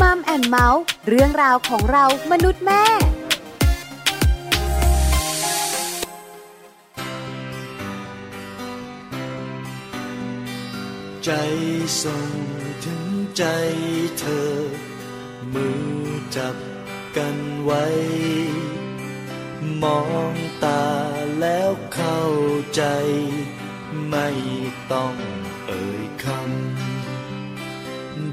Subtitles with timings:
[0.00, 2.84] มัมแอนเมาส์เรื่องราวของเรามนุษย์แม่
[11.24, 11.30] ใจ
[12.02, 12.28] ส่ง
[12.84, 13.04] ถึง
[13.36, 13.44] ใจ
[14.18, 14.54] เธอ
[15.54, 15.84] มือ
[16.36, 16.56] จับ
[17.16, 17.84] กันไว้
[19.82, 20.00] มอ
[20.32, 20.84] งตา
[21.40, 22.22] แล้วเข้า
[22.74, 22.82] ใจ
[24.10, 24.28] ไม่
[24.92, 25.14] ต้อง
[25.66, 26.73] เอ่ยคำ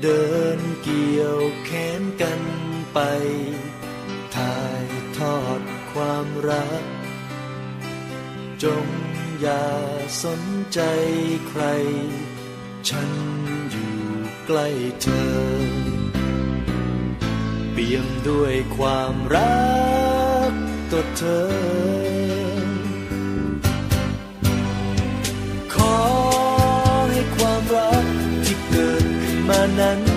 [0.01, 0.25] เดิ
[0.57, 2.41] นเกี่ยวแขนกัน
[2.93, 2.99] ไป
[4.35, 6.83] ถ่ายทอดความรัก
[8.63, 8.85] จง
[9.41, 9.67] อย่า
[10.23, 10.41] สน
[10.73, 10.79] ใจ
[11.47, 11.63] ใคร
[12.89, 13.11] ฉัน
[13.71, 13.95] อยู่
[14.45, 14.67] ใกล้
[15.01, 15.31] เธอ
[17.71, 19.61] เปี่ยมด้วยความรั
[20.51, 20.53] ก
[20.91, 21.23] ต่อเธ
[22.37, 22.40] อ
[29.81, 30.10] ขึ้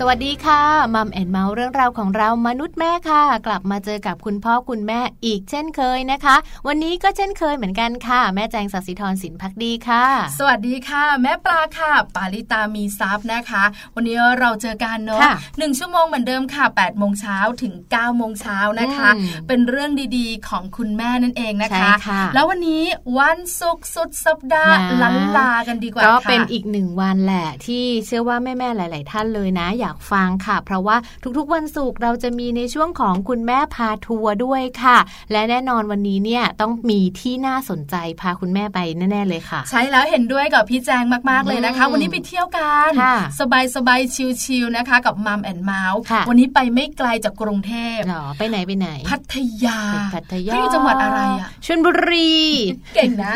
[0.00, 0.62] สวัสดีค่ะ
[0.94, 6.36] Mom and Mouth เรื่องราวของเรามนุษย์แม่ค่ะ กลับมาเจอกับคุณพ่อคุณแม่อีกเช่นเคยนะคะ
[6.66, 10.04] วันนี้ก็เช่นเคยเหมือนกันค่ะ แม่แจงสัสิธรสินพักดีค่ะ
[10.38, 13.64] สวัสดีค่ะ แม่ปลาค่ะ ปาลิตามีทรัพย์นะคะ
[13.94, 22.82] วันนี้เราเจอกันเนาะค่ะหนึ่งชั่วโมงเหมือนเดิมค่ะ8ปดโมงเช้าถึง9ก้าโมงเช้านะคะอืมเป็นเรื่องดีๆของคุณแม่นั่นเองนะคะใช่ค่ะแล้ววันนี้
[23.18, 30.96] วันศุกร์สุดสัปดาห์นะลันลากันดีกว่าก็ค่ะเป็นอีกหนึ่งวันแหละที่เชื่อว่าแม่ๆหลาย ๆ ท่านเลยนะอยากฟังค่ะ เพราะว่า
[31.38, 34.98] ทุกๆวันศุกร์เราจะมีในช่วงของคุณแม่พาทัวร์ด้วยค่ะ
[35.32, 38.78] และแน่นอนวันนี้เนี่ยต้องมีที่น่าสนใจพาคุณแม่ไป
[39.10, 44.14] แน่ๆเลยค่ะ ใช่แล้วเห็นด้วยกับพี่แจงมากๆเลยนะคะอืมวันนี้ไปเที่ยวกันค่ะสบายสบายๆ
[44.44, 52.34] ชิลๆนะคะ กับมัมแอนเมาส์ค่ะวันนี้ไปไม่ไกลจากกรุงเทพหรอไปไหนไปไหน พัทยาไปพัทยาเขาอยู่จังหวัดอะไรอะชลบุรี
[52.94, 53.32] เก่งนะ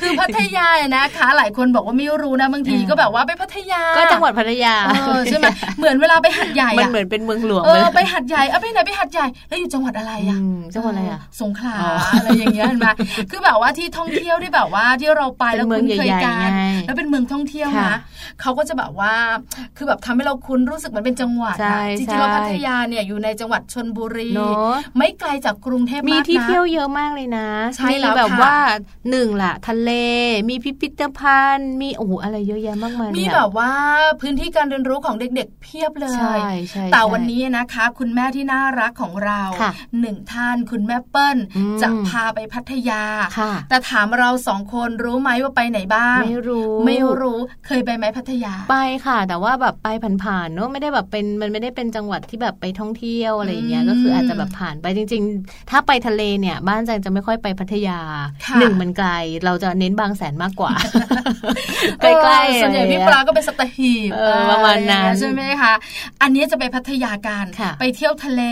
[0.00, 5.46] คือพัทยาเนี่ยนะคะ หลายคนบอกว่าไม่รู้นะบางทีอ่าก็แบบว่าไปพัทยา ก็จังหวัดพัทยาเออใช่ไหม
[5.78, 12.88] เหมือนเวลาไปหัดใหญ่มันอะเหมือนเป็นเมืองหลวงเอไปอเลยไปหัดใหญ่เอาไปไหนไปหัดใหญ่แล้วอยู่จังหวัดอะไรอะอืมจังหวัดอะไรอะสงขลาอ๋อออะไรอย่างเงี้ยเห็นไหม
[13.30, 16.46] คือแบบว่าที่ท่องเที่ยวที่แบบว่าที่เราไปแล้วเป็นเมืองคุ้นเคยใหญ่ๆกันไง
[16.86, 17.96] แล้วเป็นเมืองท่องเที่ยวค่ะนะ
[18.40, 19.12] เขาก็จะแบบว่า
[19.76, 28.54] คือแบบทำให้เราคุ้นรู้สึกเหมือนเป็นจังหวัดใช่อะจใช่ริงๆแล้วพัทยาเนี่ยอยู่ในจังหวัดชนบุรีเนอะไม่ไกลจากกรุงเทพมีมากที่นะเที่ยวเยอะมากเลยนะใช่มีแล้วแบบค่ะว่า
[29.10, 29.90] หนึ่งล่ะทะเล
[30.48, 33.70] มีพิพิธภัณฑ์มีโอ้โหอะไรเยอะแยะมากมายมีเลยอะแบบว่า
[34.20, 36.36] พื้นที่การเรียนรู้ของเด็กๆ เพียบเลยใช่
[36.70, 43.02] ใช่แต่วันนี้นะคะ คุณแม่ที่น่ารักของเราค่ะหนึ่งท่านคุณแม่เปิ้ลอืมจะพาไปพัทยา
[43.38, 48.76] ค่ะแต่ถามเราสองคนรู้ไหมว่าไปไหนบ้าง ไม่รู้ ไม่รู้เคยไปไหมพัทยา ไป
[49.06, 49.88] ค่ะ แต่ว่าแบบไป
[50.24, 58.00] ผ่านๆเนอะไม่ได้แบบเป็นมันไม่ได้เป็นจังหวัดที่แบบไปท่องเที่ยวอะไรอย่างเงี้ยอืมก็คืออาจจะแบบผ่านไปจริง ๆ ถ้าไปทะเลเนี่ยบ้านแจงจะไม่ค่อยไปพัทยา
[58.46, 59.08] ค่ะหนึ่งมันไกล
[59.44, 60.72] เราจะเน้นบางแสนมากกว่า
[62.00, 65.72] ใกเอล้อๆส่วนใหญ่พี่อะไรปลาเงี้ยก็เป็นสตหีบเออประมาณนั้นใช่ไหมคะ
[66.22, 68.42] อันนี้จะไปพัทยากันค่ะไปเที่ยวทะเล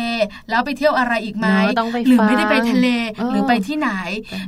[0.51, 3.91] แล้วไปเที่ยวอะไรอีกไหมเนอะต้องไปหรือฟังไม่ได้ไปทะเลเออหรือไปที่ไหน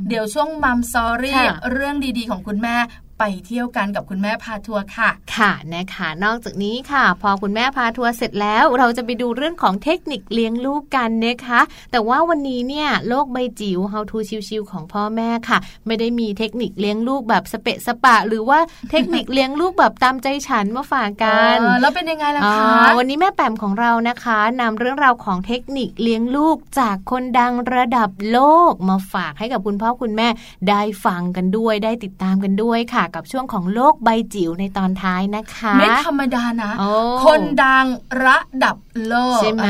[0.07, 2.75] เดี๋ยวช่วงมัมซอรี่ค่ะเรื่องดีๆของคุณแม่
[3.19, 14.17] ไปเที่ยวกันกับคุณแม่พาทัวร์ค่ะ ค่ะนะคะนอกจากนี้ค่ะ พอคุณแม่พาทัวร์เสร็จแล้ว เราจะไปดูเรื่องของเทคนิคเลี้ยงลูกกันนะคะ แต่ว่าวันนี้เนี่ยโลกใบจิ๋ว How to
[14.49, 18.59] ชิวๆของพ่อแม่ค่ะ ไม่ได้มีเทคนิคเลี้ยงลูกแบบสเปะสปะ หรือว่า
[18.91, 28.39] เทคนิคเลี้ยงลูกแบบตามใจฉันมาฝากกันเออแล้วเป็นยังไงล่ะอ๋อคะวันนี้แม่แปมของเรานะคะนำเรื่องราวของเทคนิคเลี้ยงลูกจากคนดังระดับโล
[28.71, 30.27] กมาฝากให้กับคุณพ่อคุณแม่
[30.69, 36.89] ได้ฟังกันด้วย ได้ติดตามกันด้วยค่ะกับช่วงของโลกใบจิ๋วในตอนท้ายนะคะ ไม่ธรรมดานะโอ้
[37.25, 37.85] คนดัง
[38.25, 38.75] ระดับ
[39.09, 39.65] โลกใช่ไหม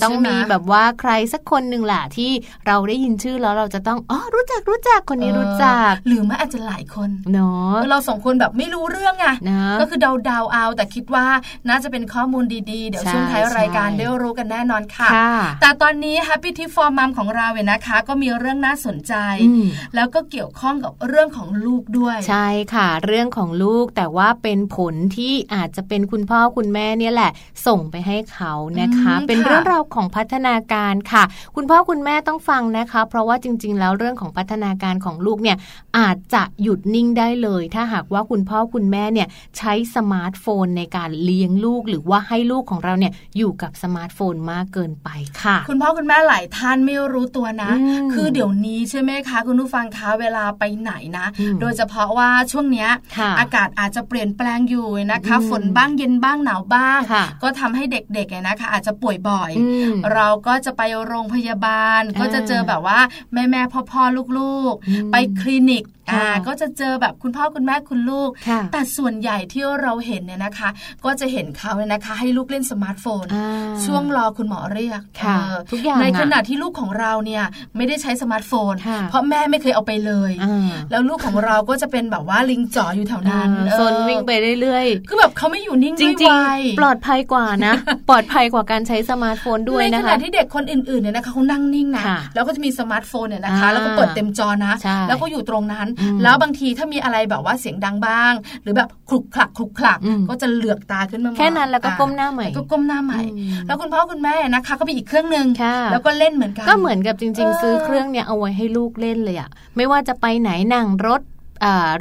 [0.00, 2.30] เต้องใช่ไหมีแบบว่าใครสักคนหนึ่งแหละที่
[2.66, 11.26] เราได้ยินชื่อแล้วเราจะต้องอ๋อรู้จักรู้จักคนนี้รู้จัก หรือไม่อาจจะหลายคนเนาะเราสองคนแบบไม่รู้เรื่องไงนะก็คือเดาเดาๆเอา แต่คิดว่า
[11.68, 19.14] น่าจะเป็นข้อมูลดีๆ เดี๋ยวใช่ช่วงท้ายรายการใช่ได้รู้กันแน่นอนค่ะค่ะ แต่ตอนนี้ Happy Tip for Mom ของเราเนี่ยนะคะ ก็มีเรื่องน่าสนใจ
[19.48, 19.64] อืม
[19.94, 27.30] แล้วก็เกี่ยวข้องกับเรื่องของลูกด้วย ใใช่ค่ะ เรื่องของลูกแต่ว่าเป็นผลที่อาจจะเป็นคุณพ่อคุณแม่เนี่ยแหละ
[27.66, 31.24] ส่งไปให้เขานะคะอืมเป็นค่ะเรื่องราวของพัฒนาการค่ะ
[31.56, 35.56] คุณพ่อคุณแม่ต้องฟังนะคะ เพราะว่าจริง ๆ แล้วเรื่องของพัฒนาการของลูกเนี่ย
[35.98, 39.28] อาจจะหยุดนิ่งได้เลย ถ้าหากว่าคุณพ่อคุณแม่เนี่ย
[39.58, 45.08] ใช้สมาร์ทโฟนในการเลี้ยงลูก หรือว่าให้ลูกของเราเนี่ยอยู่กับสมาร์ทโฟนมากเกินไป
[45.42, 52.88] ค่ะ คุณพ่อคุณแม่หลายท่านไม่รู้ตัวนะอืมคือเดี๋ยวนี้ใช่ไหมคะ คุณผู้ฟังคะเวลาไปไหนนะอืมโดยเฉพาะว่าช่วงเนี้ย
[53.18, 62.98] ค่ะอากาศอาจจะเปลี่ยนแปลงอยู่นะคะอืมฝนบ้างเย็นบ้างหนาวบ้างค่ะก็ทำให้เด็กๆเนี่ยนะคะ อาจจะป่วยบ่อยอืมเราก็จะไปโรงพยาบาลอ่าก็จะเจอแบบว่า
[63.32, 66.01] แม่แม่พ่อพ่อๆลูกอืมๆไปคลินิกค่ะอ่า
[66.46, 70.68] ก็จะเจอแบบคุณพ่อคุณแม่คุณลูกค่ะแต่ส่วนใหญ่ที่เราเห็นเนี่ยนะคะ
[71.04, 73.48] ก็จะเห็นเขาเนี่ยนะคะ ให้ลูกเล่นสมาร์ทโฟนอ่า
[73.84, 77.44] ช่วงรอคุณหมอเรียกค่ะเออทุกอย่างในอะขณะที่ลูกของเราเนี่ย
[77.76, 87.74] ไม่ได้ใช้สมาร์ทโฟนค่ะเพราะแม่ไม่เคยเอาไปเลยอ่าแล้วลูกของเราก็จะเป็นแบบว่าลิงจ๋ออยู่แถวนั้นอ่าเออซนวิ่งไปเรื่อยๆคือแบบเขาไม่อยู่นิ่งจด้วยริงวัยๆปลอดภัยกว่านะ
[88.08, 98.32] ปลอดภัยกว่าการใช้สมาร์ทโฟนด้วยนะคะในขณะที่เด็กคนอื่นๆเนี่ยนะคะเขานั่งนิ่งนะค่ะแล้วก็จะมีสมาร์ทโฟนเนี่ยนะคะอ่าแล้วก็เปิดเต็มจอนะใช่แล้วก็อยู่ตรงนั้นอืมแล้วบางทีถ้ามีอะไรแบบว่าเสียงดังบ้าง
[98.62, 111.31] หรือแบบคลุกคลักคลุกคลักอืมก็จะเหลือกตาขึ้นมามองแค่นั้นแล้วก็อ่ก้มหน้าใหม่แล้วก็ก้มหน้าใหม่อืมแล้วคุณพ่อคุณแม่นะคะ ก็มีอีกเครื่องหนึ่งค่ะแล้วก็เล่นเหมือนกันก็เหมือนกับจริงเออๆซื้อเครื่องเนี้ยเอาไว้ให้ลูกเล่นเลยอะไม่ว่าจะไปไหนนั่งรถอ่า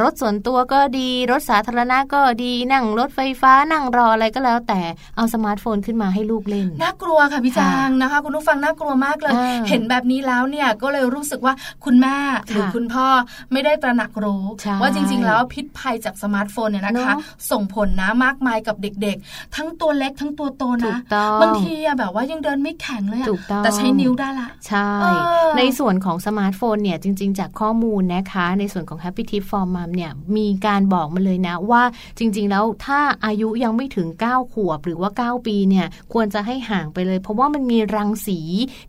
[0.01, 4.81] รถส่วนตัวก็ดี รถสาธารณะก็ดีนั่งรถไฟฟ้านั่งรออะไรก็แล้ว แต่
[5.17, 11.53] เอาสมาร์ทโฟนขึ้นมาให้ลูกเล่นน่ากลัวค่ะพี่แจงนะคะ คุณผู้ฟังน่ากลัวมากเลยอ่าเห็นแบบนี้แล้วเนี่ยก็เลยรู้สึกว่า
[11.85, 12.17] คุณแม่
[12.49, 13.07] หรือค่ะคุณพ่อ
[13.51, 17.15] ไม่ได้ตระหนักรู้ใช่ว่าจริง ๆ แล้วพิษภัยจากสมาร์ทโฟนเนี่ยนะคะเนอะ
[17.51, 25.05] ส่งผลนะมากมายกับเด็กๆ ทั้งตัวเล็กทั้งตัวโตนะถูกต้องบางทีอะแบบว่ายังเดินไม่แข็งเลยอะถูกต้องแต่ใช้นิ้วได้ละใช่เอ
[25.45, 31.83] อในส่วนของสมาร์ทโฟนเนี่ยจริง ๆ จากข้อมูลนะคะ ในส่วนของ Happy Tip for Mom เนี่ยมีการบอกมาเลยนะว่า
[32.17, 38.39] จริง ๆ แล้วถ้าอายุยังไม่ถึง 9 ขวบหรือว่า 9 ปีเนี่ยควรจะให้ห่างไปเลย เพราะว่ามันมีรังสี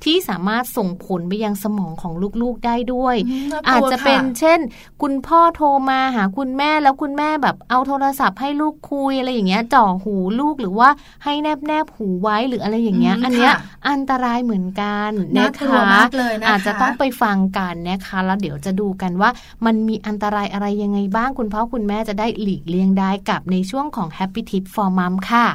[0.04, 4.60] ที่สามารถส่งผลไปยังสมองของลูกๆได้ด้วยอืมน่ากลัวอาจจะเป็นค่ะเช่น
[5.02, 10.88] คุณพ่อโทรมาหาคุณแม่แล้วคุณแม่แบบเอาโทรศัพท์ให้ลูกคุยอะไรอย่างเงี้ยจ่อหูลูกหรือว่า
[11.24, 19.30] ให้แนบแนบหูไว้หรืออะไรอย่างเงี้ยอืมอันเนี้ยค่ะอันตรายเหมือนกันน่านะกลัวคะมากเลยนะคะอาจจะต้องไปฟังกันนะคะแล้วเดี๋ยวจะดูกันว่า
[19.64, 25.46] มันมีอันตรายอะไรยังไงบ้างคุณพ่อคุณแม่จะได้หลีกเลี่ยงได้กับในช่วงของ Happy Tip for Mom ค่ะ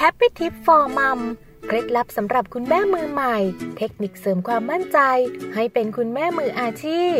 [0.00, 1.20] Happy Tip for Mom
[1.66, 3.36] เคล็ดลับสำหรับคุณแม่มือใหม่
[3.76, 4.98] เทคนิคเสริมความมั่นใจ
[5.54, 7.18] ให้เป็นคุณแม่มืออาชีพ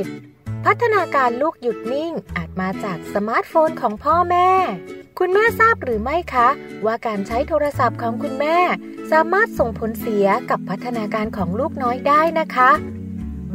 [0.64, 4.50] พัฒนาการลูกหยุดนิ่ง อาจมาจากสมาร์ทโฟนของพ่อแม่
[5.18, 6.48] คุณแม่ทราบหรือไม่คะ
[6.84, 8.58] ว่าการใช้โทรศัพท์ของคุณแม่
[9.12, 12.70] สามารถส่งผลเสียกับพัฒนาการของลูกน้อยได้นะคะ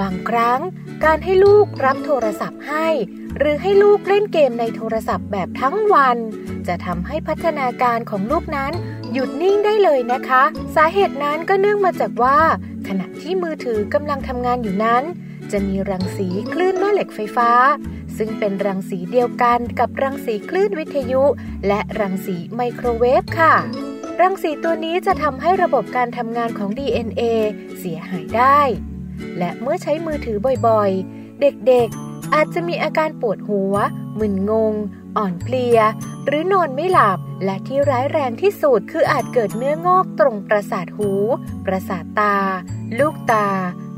[0.01, 0.59] บางครั้ง
[1.05, 2.87] การให้ลูกรับโทรศัพท์ให้
[3.37, 6.17] หรือให้ลูกเล่นเกมในโทรศัพท์แบบทั้งวัน
[6.67, 8.71] จะทำให้พัฒนาการของลูกนั้น
[9.13, 10.43] หยุดนิ่งได้เลยนะคะ
[10.75, 12.39] สาเหตุนั้นก็เนื่องมาจากว่า
[12.87, 15.03] ขณะที่มือถือกำลังทำงานอยู่นั้น
[15.51, 17.51] จะมีรังสีคลื่นแม่เหล็กไฟฟ้า
[18.17, 21.23] ซึ่งเป็นรังสีเดียวกันกับรังสีคลื่นวิทยุ
[21.67, 23.53] และรังสีไมโครเวฟค่ะ
[24.21, 27.21] รังสีตัวนี้จะทำให้ระบบการทำงานของ DNA
[27.79, 28.59] เสียหายได้
[29.37, 33.75] และเมื่อใช้มือถือบ่อยๆ เด็กๆ อาจจะมีอาการปวดหัว
[34.19, 34.73] มึนงง
[35.17, 35.79] อ่อนเพลีย
[36.25, 41.11] หรือนอนไม่หลับ และที่ร้ายแรงที่สุดคืออาจเกิดเนื้องอกตรงประสาทหู
[41.65, 42.35] ประสาทตา
[42.99, 43.47] ลูกตา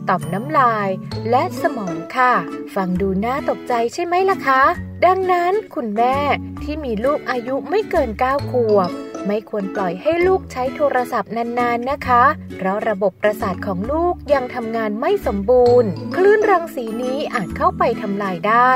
[0.10, 0.89] ต่อมน้ำลาย
[1.29, 2.34] และสมองค่ะ
[2.75, 4.62] ฟังดูน่าตกใจใช่ไหมล่ะคะ
[5.05, 6.17] ดังนั้นคุณแม่
[6.63, 8.89] ที่มีลูกอายุไม่เกิน 9 ขวบ
[9.27, 12.24] ไม่ควรปล่อยให้ลูกใช้โทรศัพท์นานๆนะคะ
[12.58, 18.72] เพราะระบบประสาทของลูกยังทำงานไม่สมบูรณ์ คลื่นรังสีนี้อาจเข้าไปทำลายได้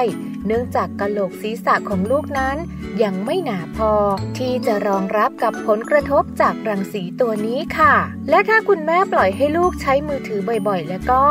[0.46, 2.58] เนื่องจากกะโหลกศีรษะของลูกนั้น
[3.04, 3.94] ยังไม่หนาพอ
[4.38, 7.96] ที่จะรองรับกับผลกระทบจากรังสีตัวนี้ค่ะ
[8.30, 11.24] และถ้าคุณแม่ปล่อยให้ลูกใช้มือถือบ่อยๆ แล้วก็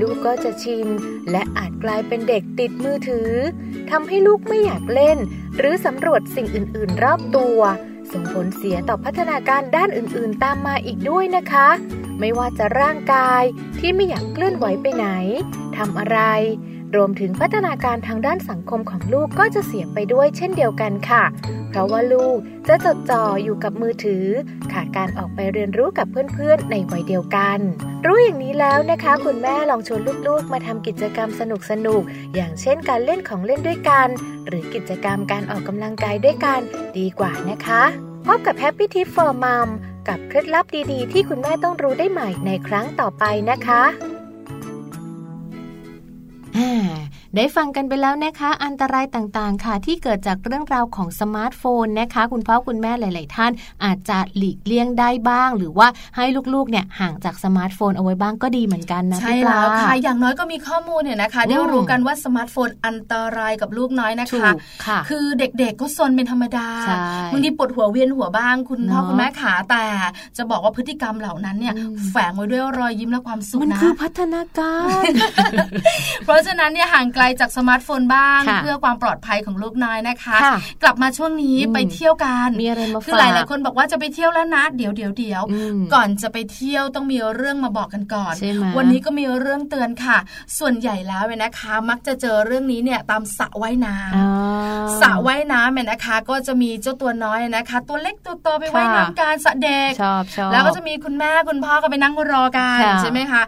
[0.00, 0.88] ลูกก็จะชิน
[1.30, 3.30] และอาจกลายเป็นเด็กติดมือถือ
[3.90, 5.18] ทำให้ลูกไม่อยากเล่น
[5.58, 7.60] หรือสำรวจสิ่งอื่นๆ รอบตัว
[8.16, 11.68] ส่งผลเสียต่อพัฒนาการด้านอื่นๆ ตามมาอีกด้วยนะคะ
[12.18, 13.42] ไม่ว่าจะร่างกาย
[13.78, 15.08] ที่ไม่อยากเคลื่อนไหวไปไหน
[15.76, 16.18] ทำอะไร
[16.96, 21.24] รวมถึงพัฒนาการทางด้านสังคมของลูกก็จะเสียไปด้วยเช่นเดียวกันค่ะ
[21.70, 22.38] เพราะว่าลูก
[22.68, 24.26] จะจดจ่ออยู่กับมือถือ
[24.72, 27.58] ขาดการออกไปเรียนรู้กับเพื่อนๆ ในวัยเดียวกัน
[28.06, 31.42] รู้อย่างนี้แล้วนะคะ คุณแม่ลองชวนลูกๆ มาทำกิจกรรมส
[31.86, 34.08] นุกๆอย่างเช่นการเล่นของเล่นด้วยกัน
[34.46, 36.60] หรือกิจกรรมการออกกำลังกายด้วยกัน
[36.98, 37.82] ดีกว่านะคะ
[38.26, 39.68] พบกับ Happy Tip for Mom
[40.08, 43.82] กับเคล็ดลับดีๆ ที่คุณแม่ต้องรู้ได้ใหม่ในครั้งต่อไปนะคะ
[46.56, 53.52] อ่า ได้ฟังกันไปแล้วนะคะ อันตรายต่างๆ ค่ะ ที่เกิดจากเรื่องราวของสมาร์ทโฟนนะคะ คุณพ่อคุณแม่หลาย ๆ ท่าน
[53.84, 64.56] อาจจะหลีกเลี่ยงได้บ้าง หรือว่าให้ลูก ๆ เนี่ยห่างจากสมาร์ทโฟนเอาไว้บ้างก็ดีเหมือนกันนะใช่แล้วค่ะพี่ปแล้ลา อย่างน้อยก็มีข้อมูลเนี่ยนะคะได้อืมรู้กันว่าสมาร์ทโฟนอันตรายกับลูกน้อยนะคะถูก
[64.86, 69.84] ค่ะคือเด็ก ๆ ก็ซนเป็นธรรมดาใช่บางทีปวดหัวเวียนหัวบ้าง คุณพ่อเนอะคุณแม่ขาแต่
[70.36, 75.02] จะบอกว่าพฤติกรรมเหล่านั้นเนี่ยอืมแฝงไว้ด้วยรอยยิ้มและความสุขมันนะคือพัฒนาการ
[76.24, 90.18] เพราะฉะนั้นเนี่ยห่างไกลจากสมาร์ทโฟนบ้างค่ะเพื่อความปลอดภัยของลูกน้อยนะคะค่ะกลับมาช่วงนี้อืมไปเที่ยวกันมีอะไรมาคือฝากหลายๆคนบอกว่าจะไปเที่ยวแล้วนะเดี๋ยวเดี๋ยวเดี๋ยวอืมก่อนจะไปเที่ยวต้องมีเรื่องมาบอกกันก่อนใช่ไหมวันนี้ก็มีเรื่องเตือนค่ะ
[90.58, 94.28] ส่วนใหญ่แล้วเนี่ยนะคะ มักจะเจอเรื่องนี้เนี่ยตามสระว่ายน้ำอ่า
[95.00, 103.42] สระว่ายน้ำเนี่ยนะคะ ก็จะมีเจ้าตัวน้อยนะคะ ตัวเล็กตัวโตไปค่ะว่ายน้ำการสระเด็กชอบชอบแล้วก็จะมีคุณแม่คุณพ่อก็ไปนั่งรอกันค่ะใช่ไหมคะ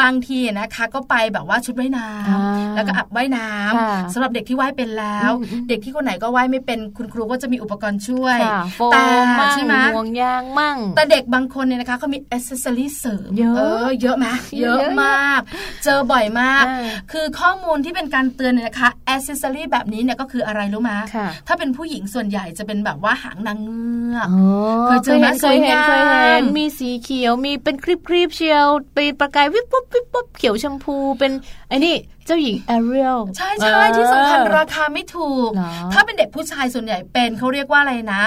[0.00, 14.26] บางทีนะคะก็ไปแบบว่าชุดว่ายน้อ่าำแล้วก็อับว่ายน้ำค่ะสำหรับเด็กที่ว่ายเป็นแล้วอืมอืมเด็กที่คนไหนก็ว่ายไม่เป็นคุณครูก็จะมีอุปกรณ์ช่วยค่ะโฟแต่มมั่งใช่ไหมห่วงยางมั่ง แต่เด็กบางคนเนี่ยนะคะเขามีอ c เซสซอรี่เสริมเยอะเออเยอะไหม
[14.58, 15.40] เยเยอะอะมาก
[15.84, 31.32] เจอบ่อยมากอ่าคือข้อมูลที่เป็นการเตือนเนี่ยนะคะอ c เซสซอรี่แบบนี้เนี่ยก็คืออะไรรู้ไหมค่ะถ้าเป็นผู้หญิงส่วนใหญ่จะเป็นแบบว่าหางนางเงือกอ๋อเคยเจอไหมเคยเห็นสวยงามเคยเห็นมีสีเขียวมีเป็นครีบครีบๆเชียวเป็นประกายวิบวับวิบวับเขียวชมพูเป็น
[31.68, 38.22] ไอ้นี่ เจ้าหญิงแอเรียลใช่ใช่ที่สำคัญราคาไม่ถูกเหรอถ้าเป็นเด็กผู้ชายส่วนใหญ่เป็นเขาเรียกว่าอะไรนะ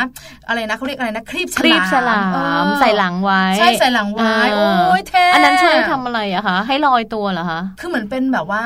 [0.48, 8.64] อะไรนะเขาเรียกอะไรนะครีบฉครีบฉลาเอมอใส่หลังไว้ ใช่ใส่หลังไว้าโอ้ยเท่อันนั้นช่วยทำอะไรอะคะให้ลอยตัวเหรอคะคือเหมือนเป็นแบบว่า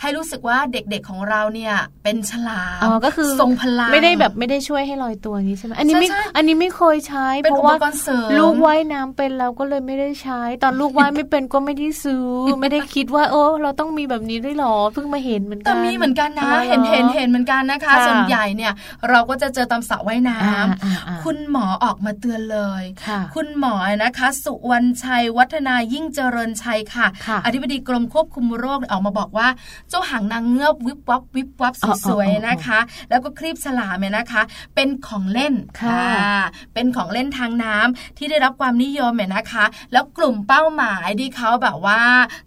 [0.00, 12.26] ให้รู้สึกว่าเด็กๆของเราเนี่ยเป็นฉลามอ๋อก็คือทรงพลังไม่ได้แบบไม่ได้ช่วยให้ลอยตัวอย่างนี้ใช่ไหมอันนี้ไม่ใช่ใช่อันนี้ไม่เคยใช้เป็นเพราะอุปว่ากรณ์เสริมลูกว่ายน้ำเป็นเราก็เลยไม่ได้ใช้ ตอนลูกว่ายไม่เป็นก็ไม่ได้ซื้อ
[12.60, 18.72] ไม่ได้คิดว่า โอ้เราต้องมีแบบนี้ด้วยเหรอเพิ่งมาเห็นเหมือนกัแต่นมีเหมือนกันนะอ๋อเห็นเห็นเห็นเหมือนกันนะคะค่ะส่วนใหญ่เนี่ย
[19.10, 29.48] เราก็จะเจอตามสระว่ายน้อ่าอ่าอ่าำคุณหมอออกมาเตือนเลยค่ะคุณหมอนะคะ สุวรรณชัยวัฒนายิ่งเจริญชัยค่ะค่ะ อธิบดีกรมควบคุมโรคออกมาบอกว่า
[29.88, 32.78] เจ้าหางนางเงือกวิบวับวิบวับอ๋อสวยอ๋ออ๋อๆนะคะ
[33.10, 34.42] แล้วก็ครีบฉลามเนี่ยนะคะ
[34.74, 36.42] เป็นของเล่นค่ะอ่า
[36.74, 42.00] เป็นของเล่นทางน้ำที่ได้รับความนิยมเนี่ยนะคะ แล้วกลุ่มเป้าหมายที่เขาแบบว่า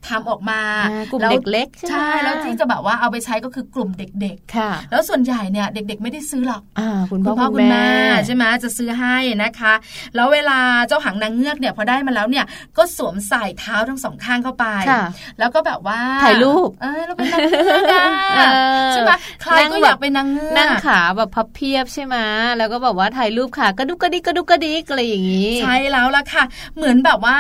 [0.08, 0.62] ทำออกมา
[0.92, 7.90] อ่ากลุ่มแวเด็กเล็กใช่ไหมใช่แล้วที่จะแบบว่าเอาไปใช้ก็คือกลุ่มเด็กค่ะๆแล้วส่วนใหญ่เนี่ยเด็ก ๆ ไม่ได้ซื้อหรอกอ่าคุณคุพ่อณพ่อคุคุณณแม่แม่
[8.26, 9.74] ใช่ไหมจะซื้อให้นะคะ
[10.16, 12.46] แล้วเวลาเจ้าหางนางเงือกเนี่ยพอได้มาแล้วเนี่ย
[12.78, 15.04] ก็สวมใส่เท้าทั้งสองข้างเข้าไปค่ะ
[15.40, 18.04] แล้วก็แบบว่าถ่ายรูปเออเราเป็นนางเงือกอะ
[18.38, 18.42] เอ
[18.88, 22.16] อใช่ไหมใครนั่งก็แบบอยากเป็นนางเงือกนั่งขาแบบพับเพียบใช่ไหม
[22.58, 26.44] แล้วก็แบบว่าถ่ายรูปขากระดุกกระดิกกระดุกกระดิกอะไรอย่างนี้ ใช่แล้วล่ะค่ะ
[26.78, 27.36] เหมือนแบบว่า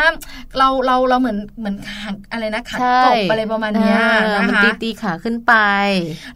[0.57, 5.53] เราเราเราเหมือนเหมือนขางอะไรนะขาใช่กบอะไรประมาณเนี้ยเออนะมันคะตีตีขาขึ้นไป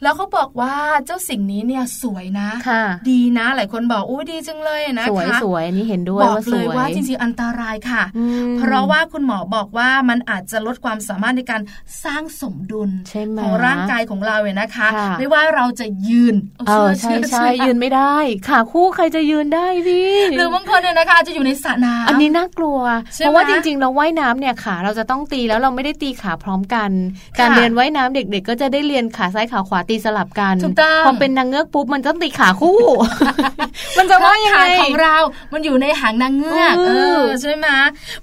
[0.04, 0.74] แล้วเขาบอกว่า
[1.06, 11.62] เจ้าสิ่งนี้เนี่ยสวยนะค่ะ ดีนะหลายคนบอกอู้ดีจังเลยนะคะสวยสวยอันนี้เห็นด้วยบอกว่าสเลยวยว่าจริงๆอันตรายค่ะอืมเพราะว่าคุณหมอบอกว่ามันอาจจะลดความสามารถในการ
[12.04, 16.36] สร้างสมดุลใช่ไหมของร่างกายของเราเนี่ยนะคะค่ะไม่ว่าเราจะยืน
[16.68, 18.18] เออใช่ชื่ใช่เอยืนไม่ได้
[18.50, 22.80] ขาคู่ใครจะยืนได้พี่หรือบางคนเนี่ยนะคะจะอยู่ในสระน้ำอันนี้น่ากลัว
[23.14, 32.80] ใช่ไหมเพราะว่าจริงๆเราว่ายน้ำเนี่ยขาเราจะต้องตีแล้วเราไม่ได้ตีขาพร้อมกันค่ะการเรียนว่ายน้ำเด็กๆก็จะได้เรียนขาซ้ายขาขวาตีสลับกันถูกต้องพอเป็นนางเงือกปุ๊บมันต้องตีขาคู่
[33.98, 35.18] มันจะว่ายังไงขาของเรา
[35.54, 37.68] มันอยู่ในหางนางเงือกเออเออใช่ไหม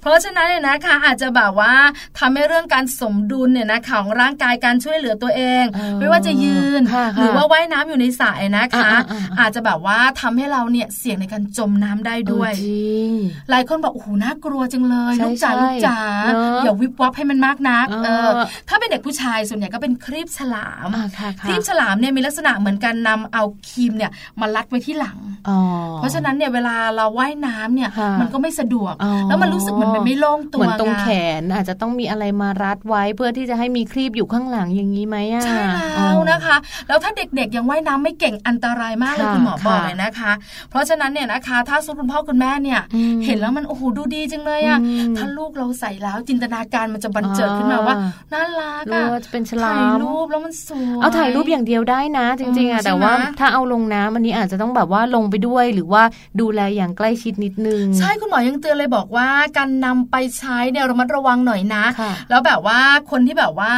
[0.01, 1.73] เพราะฉะนั้นเนี่ยนะคะอาจจะแบบว่า
[2.19, 13.09] ทำให้เรื่องการสมดุลเนี่ยนะคะของร่างกายการช่วยเหลือตัวเองเออไม่ว่าจะยืนค่ะหรือค่ะว่าว่ายน้ำอยู่ในสระนะคะอ่าอ่าอ่าอาจจะแบบว่าทำให้เราเนี่ยเสี่ยงในการจมน้ำได้ด้วยเออจริง
[13.49, 24.11] หลายคนบอกโอ้โหน่ากลัวจังเลยใช่ลูกจ๋าใช่ลูกจ๋าเนอะอย่าวิบวับให้มันมากนักเออเออถ้าเป็นเด็กผู้ชายส่วนใหญ่ก็เป็นครีบฉลามอ่าค่ะคค่ะรีบฉลามเนี่ยมีลักษณะเหมือนการนำเอาครีมเนี่ย
[24.41, 25.17] มารัดไว้ที่หลัง
[25.49, 25.59] อ๋อ
[25.97, 31.07] เพราะฉะนั้นเนี่ยเวลาเราว่ายน้ำเนี่ยค่ะมันก็ไม่สะดวกอ๋อแล้วมันรู้สึกเหมือนมันไม่โล่งตัวเหมือนตรงไแข
[31.39, 35.61] นอาจจะต้องมีอะไรมารัดไว้เพื่อที่จะให้มีครีบอยู่ข้างหลังอย่างนี้ไหมอะใช่
[35.95, 40.31] แล้วนะคะ แล้วถ้าเด็กๆยังว่ายน้ำไม่เก่งอันตรายมากเลยค่ะคุณหมอบอกค่ะเลยนะคะ
[40.69, 47.95] เพราะฉะนั้นเนี่ยนะคะ ถ้าสมมติคุณพ่อคุณแม่เนี่ยอืมเห็นแล้วมันโอ้โหดูดีจังเลยอะอืมถ้าลูกเราใส่แล้วจินตนาการมันจะบันเจิดขึ้นมาอ่าว่า
[48.33, 56.03] น่ารักรู้อะว่าจะเป็นฉลาถ่ายมรูปแล้วมันสวยเอาถ่ายรูปอย่างเดียวได้นะ จริงๆเออะอแต่ว่าใช่ไหมถ้าเอาลงน้ำอันนี้อาจจะต้องแบบว่าลงไปด้วย หรือว่า
[56.41, 59.27] ดูแลอย่างใกล้ชิดนิดนึง ใช่คุณหมอยังเตือนเลยบอกว่า
[59.57, 62.79] การนำไปใช้เนี่ยระมัดระวังหน่อยนะค่ะแล้วแบบว่า
[63.11, 63.71] คนที่แบบว่า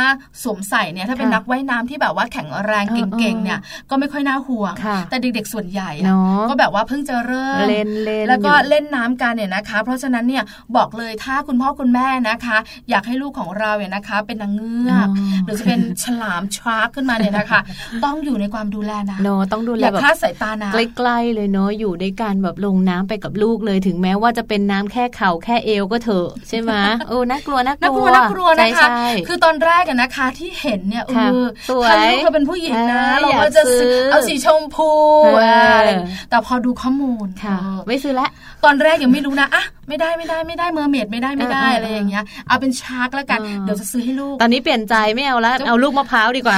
[0.44, 3.60] สวมใส่เนี่ยถ้าเป็นค่ะนักว่ายน้ำที่แบบว่าแข็งแรงเออเก่งๆเนี่ย
[3.90, 10.44] ก็ไม่ค่อยน่าห่วงค่ะแต่เด็กๆส่วนใหญ่อะเนาะก็แบบว่าเพิ่งจะเริ่มเล่นเล่นแล้วก็อยู่เล่นน้ำกันเนี่ยนะคะ เพราะฉะนั้นเนี่ย
[10.76, 12.58] บอกเลยถ้าคุณพ่อคุณแม่นะคะ
[12.90, 17.62] อยากให้ลูกของเราเนี่ยนะคะ เป็นนางเงือกอ๋อหรือจะเป็นฉลามชาร์กขึ้นมาเนี่ยนะคะ
[18.06, 26.72] ต้องอยู่ในความดูแลนะเนาะต้องดูแลอย่าแบบคลาดสายตานะใกล้ๆเลยเนาะอยู่ด้วยกันแบบลงน้ำไปกับลูกเลยถึงแม้ว่าจะเป็นน้ำแค่เข่าแค่เอวก็เถอะใช่ไหม
[27.10, 31.38] เออน่ากลัวน่ากน่ากลัลัววน่ากลัวนะคะใช่คือตอนแรกอะนะคะที่เห็นเนี่ยเอค่ะอ
[31.70, 34.90] สวยถ้าลูกเราเป็นผู้หญิงนะเออเราอยากก็จะซื้ซื้ออเอาสีชมพู
[35.24, 35.92] เอออะไร
[36.30, 38.28] แต่พอดูข้อมูลค่ะเออไม่ซื้อละ
[38.64, 46.58] ตอนแรกยังไม่รู้นะอะไม่ได้ไม่ได้ไม่ได้ mermaid ไม่ได้ไม่ได้เออเอออะไรอย่างเงี้ยเอาเป็น shark แล้วกันเออเดี๋ยวจะซื้อให้ลูก ตอนนี้เปลี่ยนใจไม่เอาละเอาลูกมะพร้าวดีกว่า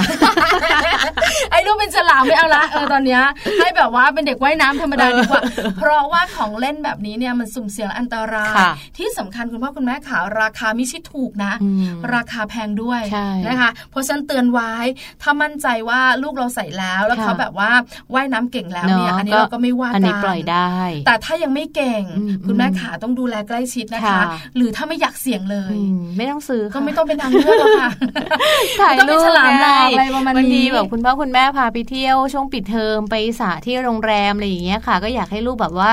[1.51, 3.21] ไอ้ลูกเป็นฉลามไม่เอาละเออตอนเนี้ย
[3.59, 5.41] ให้แบบว่าเป็นเด็กว่ายน้ำธรรมดาดีกว่า
[5.77, 14.73] เพราะว่าของเล่นแบบนี้เนี่ยมันสุ่มเสี่ยงและอันตรายค่ะที่สำคัญคุณพ่อคุณแม่ขาราคาไม่ใช่ถูกนะอืมราคาแพงด้วยใช่นะคะเพราะฉะนั้นเตือนไว้
[15.21, 17.69] ถ้ามั่นใจว่าลูกเราใส่แล้วแล้วค่ะเขาแบบว่า
[18.13, 20.73] ว่ายน้ำเก่งแล้วเนี่ยเนาะอันนี้เราก็ไม่ว่ากันอันนี้ปล่อยได้
[21.05, 21.86] แต่ถ้ายังไม่เก่ง
[22.17, 24.21] อืมคุณแม่ขาต้องดูแลใกล้ชิดนะคะค่ะ
[24.55, 27.89] หรือถ้าไม่อยากเสี่ยงเลยอืมไม่ต้องซื้อก็ค่ะไม่ต้องเป็นนางเงือกหรอกค่ะ
[28.79, 35.91] ถ่ายไม่ต้องเป็รูนปฉลามหรอกไงอะไรประมาณบางทีนี้แบบคุณพ่อคุณแม่พาไปเที่ยวช่วงปิดเทอมไปสระที่โรงแรมอะไรอย่างเงี้ยค่ะ ก็อยากให้ลูกแบบว่า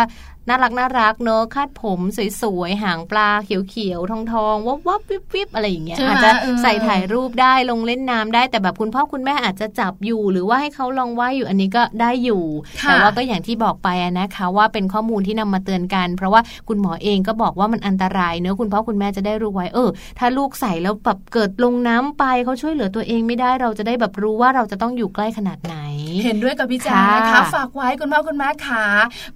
[0.48, 2.00] น่ารักน่ารักเนอะคาดผม
[2.42, 12.44] สวยๆ หางปลาเขียวๆ ทองๆวับวับวิบวิบอะไรอย่างเงี้ยใช่ไหมอาจจะเออใส่ถ่ายรูปได้ลงเล่นน้ำได้แต่แบบคุณพ่อคุณแม่อาจจะจับอยู่ หรือว่าให้เขาลองว่ายอยู่อันนี้ก็ได้อยู่
[12.82, 25.76] ค่ะแต่ว่าก็อย่างที่บอกไปอะนะคะว่าเป็นข้อมูลที่นำมาเตือนกัน เพราะว่าคุณหมอเองก็บอกว่ามันอันตรายเนอะคุณพ่อคุณแม่จะได้รู้ไว้เออ ถ้าลูกใส่แล้วแบบเกิดลงน้ำไปเขาช่วยเหลือตัวเองไม่ได้เราจะได้แบบรู้ว่าเราจะต้องอยู่ใกล้ขนาดไหน
[26.24, 28.84] เห็นด้วยกับพี่แจงนะคะค่ะฝากไว้คุณพ่อคุณแม่ขา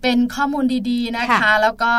[0.03, 1.93] เป็นข้อมูลดีๆนะคะค่ะแล้วก็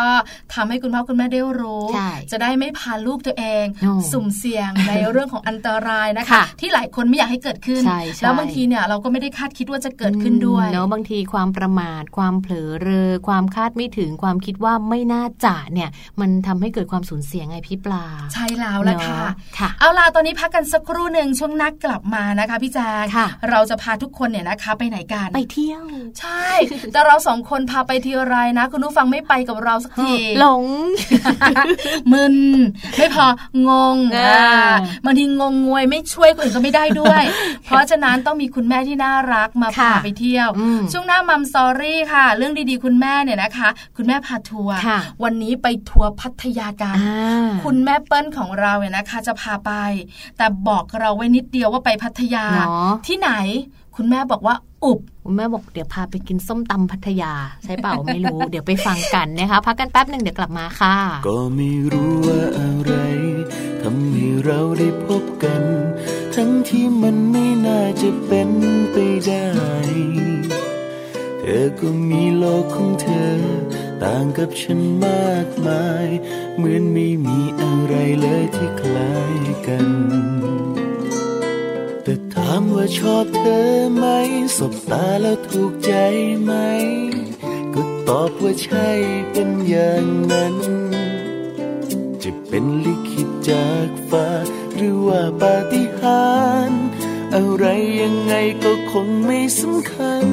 [0.53, 25.83] ทำให้คุณพ่อคุณแม่ได้รู้ใช่จะได้ไม่พาลูกตัวเองโอ้สุ่มเสี่ยงในเรื่องของอันตรายนะคะค่ะที่หลายคนไม่อยากให้เกิดขึ้นใช่ใช่แล้วบางทีเนี่ยเราก็ไม่ได้คาดคิดว่าจะเกิดขึ้นด้วยเนาะบางทีความประมาทความเผลอเรอความคาดไม่ถึงความคิดว่าไม่น่าจะเนี่ยมันทำให้เกิดความสูญเสียไงพี่ปลา ใช่แล้วละค่ะเนอะค่ะเอาล่ะตอนนี้พักกันสักครู่หนึ่งช่วงนักกลับมานะคะพี่แจงค่ะเราจะพาทุกคนเนี่ยนะคะไปไหนกันไปเที่ยว
[26.19, 26.45] ใช่
[26.93, 30.63] แต่เราสองคนพาไปทีไรนะ คุณผู้ฟังไม่ไปกับเราสักทีหลง
[32.11, 32.35] มึน
[32.97, 33.27] ไม่พอ
[33.69, 37.23] งงอ่าอ่าบางทีงงงวยไม่ช่วยคนอื่นก็ไม่ได้ด้วย
[37.65, 49.71] เพราะฉะนั้นต้องมีคุณแม่ที่น่ารักมาพาค่ะไปเที่ยวอืมช่วงหน้ามัมซอรี่ค่ะ เรื่องดีๆ คุณแม่เนี่ยนะคะ คุณแม่พาทัวร์ค่ะวันนี้ไปทัวร์พัทยากันอ่าคุณแม่เปิ้ลของเราเนี่ยนะคะ จะพาไป
[50.37, 53.31] แต่บอกเราไว้นิดเดียวว่าไปพัทยาเนาะที่ไหน
[54.01, 57.33] คุณแม่บอกว่าอุบคุณแม่บอกเดี๋ยวพาไปกินส้มตำพัทยา
[57.63, 60.95] ใช่เปล่าไม่รู้ เดี๋ยวไปฟังกันนะคะ พักกันแป๊บหนึ่งเดี๋ยวกลับมาค่ะ
[61.27, 62.93] ก็ไม่รู้ว่าอะไร
[63.81, 65.63] ทำให้เราได้พบกัน
[66.35, 68.49] ทั้งที่มันไม่น่าจะเป็น
[68.91, 69.47] ไปได้
[71.39, 73.33] เธอก็มีโลกของเธอ
[74.03, 76.07] ต่างกับฉันมากมาย
[76.55, 79.87] เหมือนไม่มีอะไรเลยที่คล้ายกัน
[82.49, 83.63] แต่ทชอบเธอ
[83.95, 84.05] ไหม
[84.57, 85.93] สบตาแล้วถูกใจ
[86.43, 86.51] ไหม
[87.73, 88.89] ก็ตอบว่าใช่
[89.31, 90.55] เป็นอย่างนั้น
[92.23, 94.27] จะเป็นลิขิตจากฟ้า
[94.75, 96.29] หรือว่าปาฏิหา
[96.69, 96.83] ริย์
[97.33, 97.65] อะไร
[98.01, 98.33] ยังไง
[98.63, 100.27] ก็คงไม่สำคัญ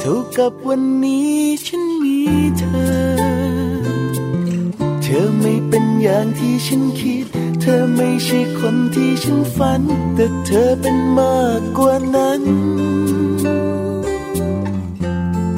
[0.00, 2.18] เท่ากับวันนี้ฉันมี
[2.58, 2.64] เธ
[3.08, 3.11] อ
[5.20, 7.26] อไม่เป็นอย่างที่ฉันคิด
[7.60, 9.82] เธอไม่ใช่คนที่ฉันฝัน
[10.14, 12.42] แต่เธอเป็นมากกว่านั้น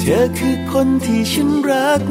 [0.01, 2.03] เธอคือคนที่ฉันรัก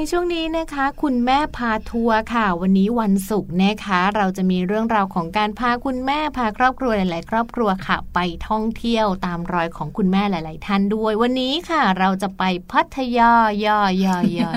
[0.00, 13.32] ในช่วงนี้นะคะ คุณแม่พาทัวร์ค่ะ วันนี้วันศุกร์นะคะ เราจะมีเรื่องราวของการพาคุณแม่พาครอบครัวหลาย ๆ ครอบครัวค่ะ ไปท่องเที่ยวตามรอยของคุณแม่หลาย ๆ ท่านด้วย วันนี้ค่ะ เราจะไปพัทยา
[13.64, 14.50] ย่อย่อย่อ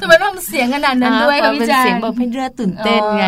[0.00, 3.26] ทำไมต้องทำเสียงขนาดนั้นด้วยคะอ่าพี่เป็นแจเสียงงแบบให้เลือดตื่นเต้นไง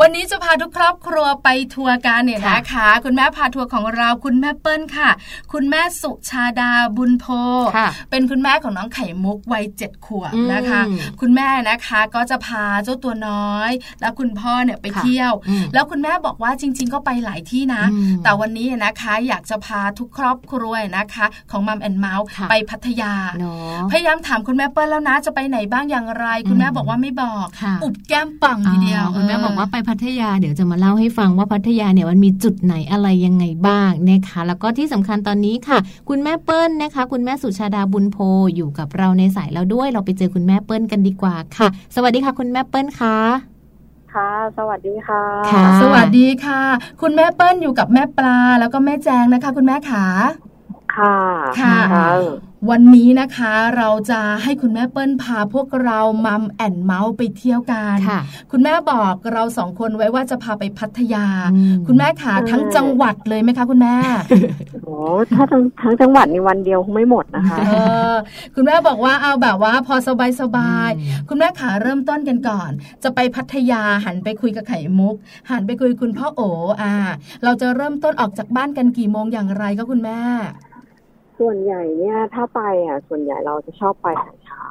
[0.00, 5.10] วันนี้จะพาทุกครอบครัวไปทัวร์กันเนี่ยค่ะนะคะ คุณแม่พาทัวร์ของเราคุณแม่เปิ้ลค่ะ
[5.52, 7.26] คุณแม่สุชาดาบุญโพ
[7.76, 38.16] ค่ะเป็นคุณแม่ของน้องไข่มุกวัยเจ็ดขวบนะคะอืมคุณแม่นะคะก็จะพาเจ้าตัวน้อย แล้วคุณพ่อเนี่ยไปค่ะเที่ยวอืมแล้วคุณแม่บอกว่าจริง ๆ ก็ไปหลายที่นะอืมแต่วันนี้นะคะอยากจะพาทุกครอบครัวนะคะ ของมัมแอนเมาส์ค่ะไปพัทยาเนาะพยายามถามคุณแม่เปิ้ลแล้วนะจะไปไหนบ้างอย่างไร คุณแม่อืมบอกว่าไม่บอกค่ะอุบแก้มปังทีเดียวอ๋อคุณแม่เบอกว่าไปพัทยาเดี๋ยวจะมาเล่าให้ฟังว่าพัทยาเนี่ยมันมีจุดไหนอะไรยังไงบ้างนะคะ แล้วก็ที่สำคัญตอนนี้ค่ะ คุณแม่เปิ้ลนะคะ คุณแม่สุชาดาบุญโพ
[38.56, 43.16] อยู่กับเราในสายแล้วด้วย เราไปเจอคุณแม่เปิ้ลกันดีกว่าค่ะ สวัสดีค่ะ คุณแม่เปิ้ลค่ะ
[44.14, 46.62] ค่ะ สวัสดีค่ะ ค่ะ สวัสดีค่ะ
[47.00, 50.04] คุณแม่เปิ้ลอยู่กับแม่ปลาแล้วก็แม่แจงนะคะ คุณแม่ขา
[50.96, 51.16] ค่ะ
[51.60, 52.06] ค่ะค่ะ
[52.70, 58.20] วันนี้นะคะเราจะให้คุณแม่เปิ้ลพาพวกเรามัมแอนเมาส์ไปเที่ยวกันค่ะ
[58.52, 63.96] คุณแม่บอกเราสองคนไว้ว่าจะพาไปพัทยาอืมคุณแม่ขาทั้งจังหวัดเลยไหมคะ คุณแม่
[64.84, 64.96] โอ้
[65.32, 67.62] ถ้าทั้งทั้งจังหวัดในวันเดียวคงไม่หมดนะคะเอ
[68.12, 68.14] อ
[68.54, 72.70] คุณแม่บอกว่าเอาแบบว่าพอสบายสบายๆอืมคุณแม่ขาเริ่มต้นกันก่อน
[73.02, 75.14] จะไปพัทยาหันไปคุยกับไข่มุก
[75.50, 76.40] หันไปคุยคุณพ่อโอ
[76.82, 76.94] อ่า
[77.44, 80.22] เราจะเริ่มต้นออกจากบ้านกันกี่โมงอย่างไรก็คุณแม่
[81.38, 84.64] ส่วนใหญ่เนี่ยถ้าไปอะ ส่วนใหญ่เราจะชอบไปแต่เช้า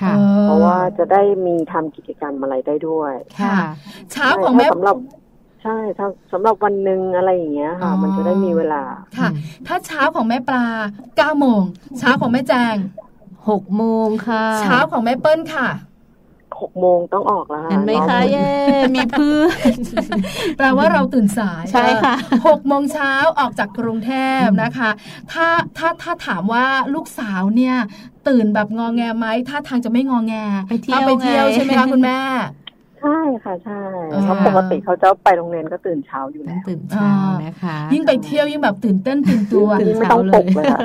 [0.00, 3.56] ค่ะออเพราะว่าจะได้มีทำกิจกรรมอะไรได้ด้วยค่ะ
[4.12, 4.96] เช้าของแม่ใช่ถ้าสำหรับ
[5.62, 8.82] ใช่ถ้าสำหรับวันหนึ่งอะไรอย่างเงี้ยค่ะอ๋อมันจะได้มีเวลา
[9.18, 9.28] ค่ะ
[9.66, 10.64] ถ้าเช้าของแม่ปลา
[11.16, 11.60] เก้าโมง
[11.98, 12.76] เช้าของแม่แจง
[13.48, 15.68] หกโมงค่ะ เช้าของแม่เปิ้ลค่ะ
[16.60, 18.50] หกโมงต้องออกแล้วค่ะเห็นไหมน้องคะเย้
[18.94, 19.78] มีเพื่อน
[20.56, 24.90] แปลว่าเราตื่นสายใช่ค่ะเออหกโมงเช้าออกจากกรุงเทพนะคะ
[25.32, 25.46] ถ้า
[25.78, 27.76] ถ้าถ้าถามว่าลูกสาวเนี่ย
[28.28, 30.34] ตื่นแบบงอแงไหมถ้าทางจะไม่งอแง
[30.68, 32.18] ไปเที่ยวถ้าไปเที่ยวไงใช่ไหมคะคุณแม่
[33.00, 33.82] ใช่ค่ะใช่
[34.12, 37.12] อ่าเพราะปกติเขาจะไปโรงเรียนก็ตื่นเช้าอยู่ต้อแล้งวตื่นเช้า
[37.44, 40.80] นะคะ ยิ่งไปเที่ยวยิ่งแบบตื่นเต้นตื่นตัวตื่นไม่ต้องปลุกเลยค่ะ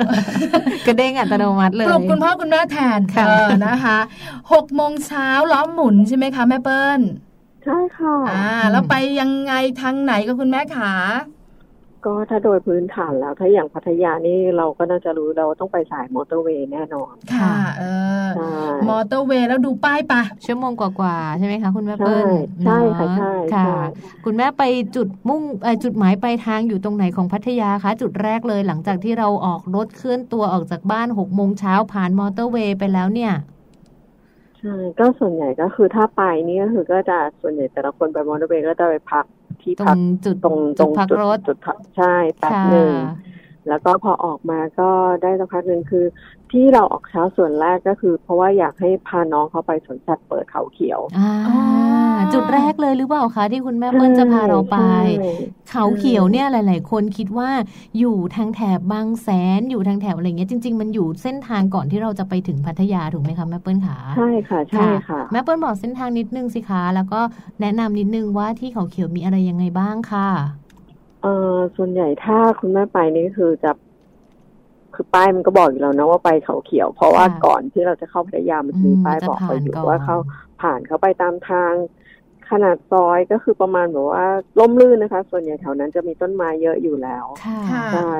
[0.86, 3.98] กระเด้งอัตโนมัติเลยปลุกคุณพ่อคุณแม่แทนค่ะเออนะคะ
[4.52, 7.00] หกโมงเช้าล้อมหมุนใช่ไหมคะแม่เปิ้ล
[7.64, 10.92] ใช่ค่ะอ่าแล้วไปยังไงทางไหนกับคุณแม่ขา
[12.06, 17.84] ก็ถ้าโดยพื้นฐานแล้ว ถ้าอย่างพัทยานี่เราก็น่าจะรู้เราต้องไปสายมอเตอร์เวย์แน่นอน ค่ะ เอ
[18.24, 18.54] อใช่
[18.88, 22.26] มอเตอร์เวย์แล้วดูป้ายปะชั่วโมงกว่าๆใช่ไหมคะคุณแม่เปิ้ล
[22.64, 23.76] ใช่ใช่เนอค่ะใช่ค่ะใช่
[24.24, 24.62] คุณแม่ไป
[24.96, 33.32] จุดมุ่งเอ่อจุดหมายปลายทางอยู่ตรงไหนของพัทยาคะ จุดแรกเลยหลังจากที่เราออกรถเคลื่อนตัวออกจากบ้านหกโมงเช้าผ่านมอเตอร์เวย์ไปแล้วเนี่ย
[34.58, 39.24] ใช่ก็ส่วนใหญ่ก็คือถ้าไปนี่ก็คือก็จะส่วนใหญ่แต่ละคนไปมอเตอร์เวย์ก็จะไปพัก
[39.62, 42.92] ที่ตรพักงจุดตรงตจุรดงพักจุดรถจุดพักใช่แป๊บค่ะหนึ่ง
[43.68, 44.90] แล้วก็พอออกมาก็
[45.22, 46.04] ได้สักพักหนึ่งคือ
[46.52, 51.58] ที่เราออกเช้าส่วนแรกก็คือ เพราะว่าอยากให้พาน้องเขาไปสวนสัตว์เปิดเขาเขียวอ่าอ๋อ
[52.32, 55.34] จุดแรกเลยหรือเปล่าคะที่คุณแม่เปิ้ลจะพาเราไปใช่
[55.70, 57.50] เขาเขียวเนี่ยหลาย ๆ คนคิดว่า
[57.98, 67.20] อยู่ทางแถบบางแสนอยู่ทางแถบอะไรเงี้ยจริง ๆ มันอยู่เส้นทางก่อนที่เราจะไปถึงพัทยาถูกไหมคะแม่เปิ้ลขาใช่ค่ะใช่ค่ะแม่เปิ้ลบอกเส้นทางนิดนึงสิคะแล้วก็
[67.60, 70.28] แนะนำนิดนึงว่าที่เขาเขียวมีอะไรยังไงบ้างค่ะ
[71.22, 73.72] เออส่วนใหญ่ถ้าคุณแม่ไปนี่คือจะ
[74.94, 80.16] คือป้ายมันก็บอกอยู่แล้วนะว่าไปเขาเขียว เพราะว่าค่ะก่อนที่เราจะเข้าพัทยามันจะมีอืมป้ายจะบอกไปอยู่ผ่านก่อนว่าเขา
[80.62, 81.72] ผ่านเขาไปตามทาง
[82.52, 84.26] ขนาดซอยก็คือประมาณแบบว่า
[84.58, 88.12] ร่มรื่นนะคะ ส่วนใหญ่แถวนั้นจะมีต้นไม้เยอะอยู่แล้ว ค่ะค่ะใช่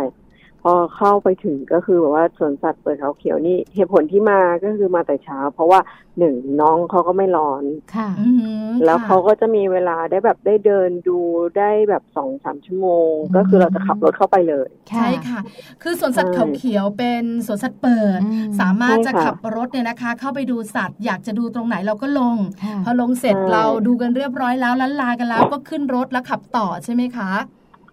[0.63, 5.81] พอเข้าไปถึงก็คือแบบว่าสวนสัตว์เปิดเขาเขียวนี่เหตุผลที่มาก็คือมาแต่เช้า เพราะว่า
[6.19, 8.31] หนึ่งน้องเขาก็ไม่ร้อนค่ะอื
[8.67, 11.19] มแล้วค่ะเขาก็จะมีเวลาได้แบบได้เดินดู
[11.59, 15.41] ได้แบบสองสามชั่วโมงอืมก็คือเราจะขับรถเข้าไปเลย ใช่ค่ะ
[15.83, 27.31] คือสวนสัตว์ใช่เขาเขียวเป็นสวนสัตว์เปิดอืมสามารถจะใช่ค่ะขับรถเนี่ยนะคะ เข้าไปดูสัตว์ อยากจะดูตรงไหนเราก็ลงค่ะพอลงเสร็จใช่เราดูกันเรียบร้อยแล้วลันลากันแล้วก็ขึ้นรถแล้วขับต่อใช่ไหมคะ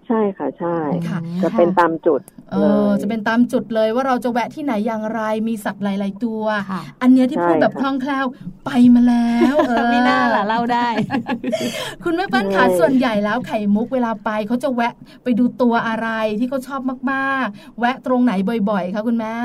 [0.10, 8.26] ใช่ค่ะใช่ ค่ะจะเป็นตามจุดเอเลอยจะเป็นตามจุดเลยว่าเราจะแวะที่ไหนอย่างไรมีสัตว์หลาย ๆ ตัวค่ะอันเนี้ยที่ใช่พูดแบบค่ะคล่องแคล่ว
[8.66, 10.88] ไปมาแล้วเออไม่น่าล่ะเล่าได้
[12.04, 14.94] คุณแม่เปิ้ลคะส่วนใหญ่แล้วไข่มุกเวลาไปเขาจะแวะ
[15.24, 16.08] ไปดูตัวอะไร
[16.40, 18.34] ที่เขาชอบมากๆ แวะตรงไหน
[18.70, 19.36] บ่อย ๆคะคุณแม่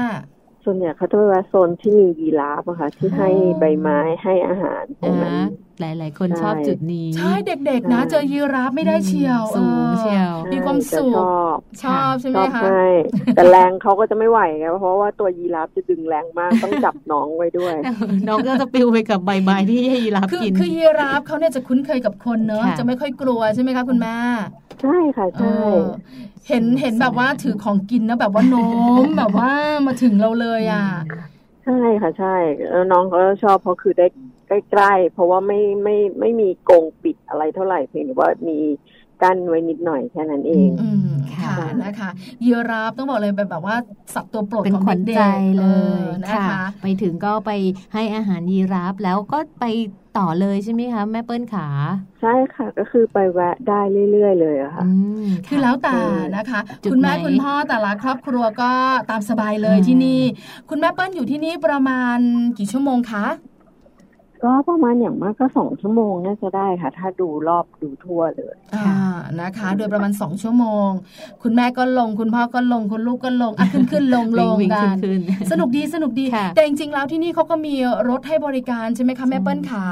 [0.65, 12.85] ส่วนใหญ่เขาจะไปแวะโซนที่มียีราฟอะค่ะที่ให้ใบไม้ให้อาหารตรงนั้นนะหลาย ๆ คนใช่ชอบจุดนี้ ใช่เด็ก ๆ นะใช่เจอยีราฟไม่ได้เชียวสูงออเชียว มีความสุขจะชอบชอบใช่ไหชมอบคะให้
[13.35, 17.75] แต่แรงเขาก็จะไม่ไหวไงเพราะว่าตัวยีราฟจะดึงแรงมากต้องจับน้องไว้ด้วย
[18.29, 24.17] น้องก็จะปลิวไปกับใบไม้ที่ให้ยีราฟคือกินคือยีราฟเขาเนี่ยจะคุ้นเคยกับคนเนอะค่ะจะไม่ค่อยกลัวใช่ไหมคะคุณแม่
[24.83, 25.79] ใช่ค่ะเอใช่อ
[26.49, 28.69] เห็นเห็นแบบว่าถือของกินนะแบบว่าโน้
[29.05, 29.51] มแบบว่า
[29.87, 30.85] มาถึงเราเลยอะ
[31.65, 32.37] ใช่ค่ะใช่
[32.71, 34.07] แล้วน้องเขาก็ชอบเพราะคือได้
[34.49, 38.59] ใกล้ๆ เพราะว่าไม่ไม่ไม่มีกรงปิดอะไรเท่าไหร่เพียงแต่ว่ามี
[39.23, 42.11] กั้นไว้นิดหน่อยแค่นั้นเองอืมค่ะค่ะนะคะ
[42.45, 43.77] ยีราฟต้องบอกเลยแบบแบบว่า
[44.15, 47.51] สัตว์ตัวโปรดเป็นของขวัญเด็กใจๆเลอยอนะค่ะคะไปถึงก็ไป
[47.95, 49.65] ให้อาหารยีราฟแล้วก็ไป
[50.19, 51.69] ต่อเลยใช่ไหมคะแม่เปิ้ลขา
[52.21, 53.81] ใช่ค่ะก็คือไปแวะได้
[54.13, 54.91] เรื่อย ๆ เลยอะค่ะอื
[55.23, 55.97] มคือแล้วแต่
[56.37, 58.73] นะคะจุดคุณแม่ไหนคุณพ่อแต่ละครอบครัวก็
[59.11, 60.21] ตามสบายเลยอืมที่นี่
[60.71, 62.19] คุณแม่เปิ้ลอยู่ที่นี่ประมาณ
[62.59, 63.27] กี่ชั่วโมงคะ
[64.45, 68.95] ก็ประมาณอย่างมากก็สองชั่วโมงน่าจะได้ค่ะ ถ้าดูรอบดูทั่วเลยอ่า
[69.41, 70.89] นะคะ โดยประมาณสองชั่วโมง
[71.43, 77.75] คุณแม่ก็ลง คุณพ่อก็ลง คุณลูกก็ลงอะขึ้นขึ้นลงลงวิ่งกัๆนขึ้นๆสนุกดีสนุกดีค่ะแต่จริงๆแล้วที่นี่เขาก็มี
[78.09, 79.87] รถให้บริการใช่ไหมคะแม่เปิ้ลขา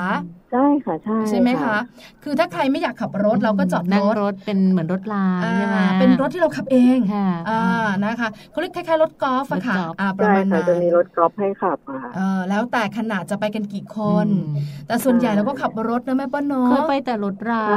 [0.52, 1.72] ใช่ค่ะใช่ใช่ไหมคะ
[2.22, 7.52] คือถ้าใครไม่อยากขับรถเราก็จอดนั่งรถรถเป็นเหมือนรถรางอ่าใช่ไหมเป็นรถที่เราขับเองค่ะอ่า
[8.02, 14.46] นะคะเขาเรียกคล้ายๆรถกอล์ฟอะค่ะรถกอล์ฟอ่าประใช่มาณค่ะนั้นจะมีรถกอล์ฟให้ขับอะค่ะเออแล้วแต่ขนาดจะไปกันกี่คนอืม
[14.86, 17.74] แต่ส่วนใหญ่เราก็ขับรถนะแม่เปิ้ลเนาะเคยไปแต่รถรางใช่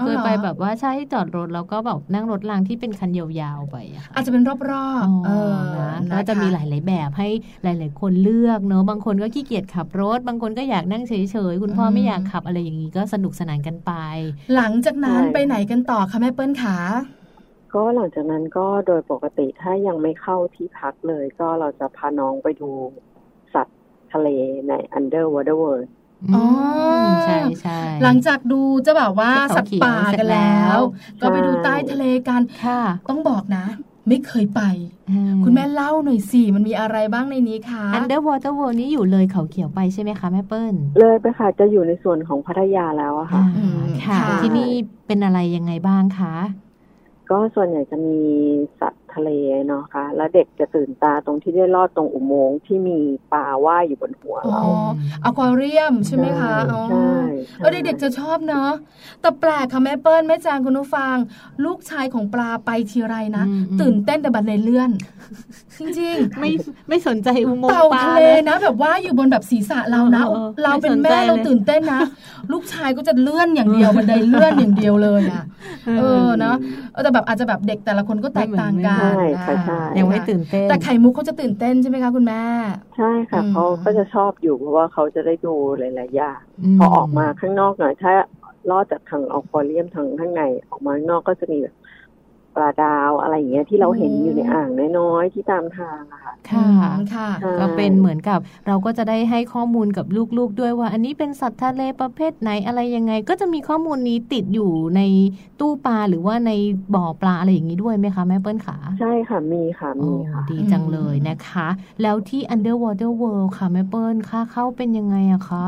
[0.00, 4.60] เคยไปอ๋อเหรอแบบว่าใช่จอดรถแล้วก็แบบนั่งรถรางที่เป็นคันยาวๆไปอะค่ะอาจจะเป็นรอบ
[5.00, 5.30] อ๋อๆเออ
[5.76, 7.26] นะก็จะมีหลาย ๆแบบให้
[7.62, 11.12] หลาย ๆ คนเลือกเนอะบางคนก็ขี้เกียจขับรถ บางคนก็อยากนั่งเฉ
[11.50, 13.92] ยๆคุณพ่อไม่อยากขับอะไรอย่างนี้ก็สนุกสนานกันไป
[14.54, 16.76] หลังจากนั้นใช่ไปไหนกันต่อคะแม่เปิ้ลขา
[17.74, 22.70] ก็หลังจากนั้นก็โดยปกติถ้ายังไม่เข้าที่พักเลย ก็เราจะพาน้องไปดู
[23.54, 23.78] สัตว์
[24.12, 24.28] ทะเล
[24.68, 25.88] ใน Underwater World
[26.34, 26.44] อ๋อ
[27.24, 30.78] ใช่ใช่หลังจากดูจะแบบว่าที่เขาสัตว์ป่าเขียวเสร็จกันแล้ว
[31.18, 33.66] แล้ว ก็ไปดูใต้ทะเลกันค่ะต้องบอกนะ
[34.08, 34.62] ไม่เคยไป
[35.10, 43.70] อืคุณแม่เล่าหน่อยสิมันมีอะไรบ้างในนี้คะ Underwater World นี้อยู่เลยเขาเขียวไปใช่ไหมคะแม่เปิ้ล เลยไปค่ะจะอยู่ในส่วนของพัทยาแล้วอะค่ะอ่า
[44.06, 44.70] ค่ะค่ะ ที่นี่
[45.06, 46.34] เป็นอะไรยังไงบ้างคะ
[47.30, 48.18] ก็ส่วนใหญ่จะมี
[48.80, 49.30] สัตว์ ทะเล
[49.66, 52.98] เนาะค่ะ แล้วเด็กจะตื่นตาตรงที่ได้ลอดตรงอุโมงค์ที่มี
[53.32, 54.62] ปลาว่ายอยู่บนหัวอ๋อ
[55.22, 57.12] เราอควาเรียมใช่ไหมคะอ๋อใช่
[57.58, 58.70] เออเด็กๆจะชอบเนาะ
[59.20, 61.14] แต่แปลกค่ะแม่เปิ้ลแม่แจงคุณผู้ฟัง
[61.64, 64.90] ลูกชายของปลาไปทีไรนะอืมอืมตื่นเต้นแต่บันไดเลื่อน
[65.78, 66.50] จริงๆไม่
[66.88, 72.00] ไม่สนใจอุโมงเต่าค์ปลาทะเลเลยนะ แบบว่าอยู่บนแบบศีรษะเรานะเออเออเราเป็นไม่สนใจแม่เราเลยตื่นเต้นนะ
[72.52, 75.44] ลูกชายก็จะเลื่อนอย่างเดียวบันไดเลื่อนอย่างเดียวเลยอะ
[75.98, 76.56] เออเนาะ
[76.92, 82.42] เออแต่แบบอาจจะแบบเด็กแต่ละคนก็แตกต่างกันใช่นะค่ะใช่ยังไม่ตื่นเต้นแต่ไข่มุกเขาจะตื่นเต้นใช่ไหมคะคุณแม่
[82.96, 86.40] ใช่ค่ะอืมเขาก็จะชอบอยู่เพราะว่าเขาจะได้ดูหลายๆอย่าง
[86.78, 88.12] มพอออกมาข้างนอกหน่อยถ้า
[88.70, 91.74] ลอดจากทางออควาเรียมทางข้างในออกมาข้างนอกก็จะมีแบบ
[92.58, 105.00] ปลาดาวอะไรอย่างเงี้ยที่เราเห็นอยู่ในอ่างน้อยๆที่ตามทางอะค่ะค่ะอืมค่ะใช่ก็เป็นเหมือนกับเราก็จะได้ให้ข้อมูลกับลูกๆด้วยว่า อันนี้เป็นสัตว์ทะเลประเภทไหนอะไรยังไง ก็จะมีข้อมูลนี้ติดอยู่ใน
[105.60, 106.52] ตู้ปลาหรือว่าใน
[106.94, 111.68] บ่อปลาอะไรอย่างนี้ด้วยไหมคะแม่เปิ้ลขาใช่ค่ะมีค่ะโอ้มีค่ะดีจังเลยนะคะ
[112.02, 115.66] แล้วที่ Underwater World ค่ะแม่เปิ้ลค่าเข้าเป็นยังไงอะคะ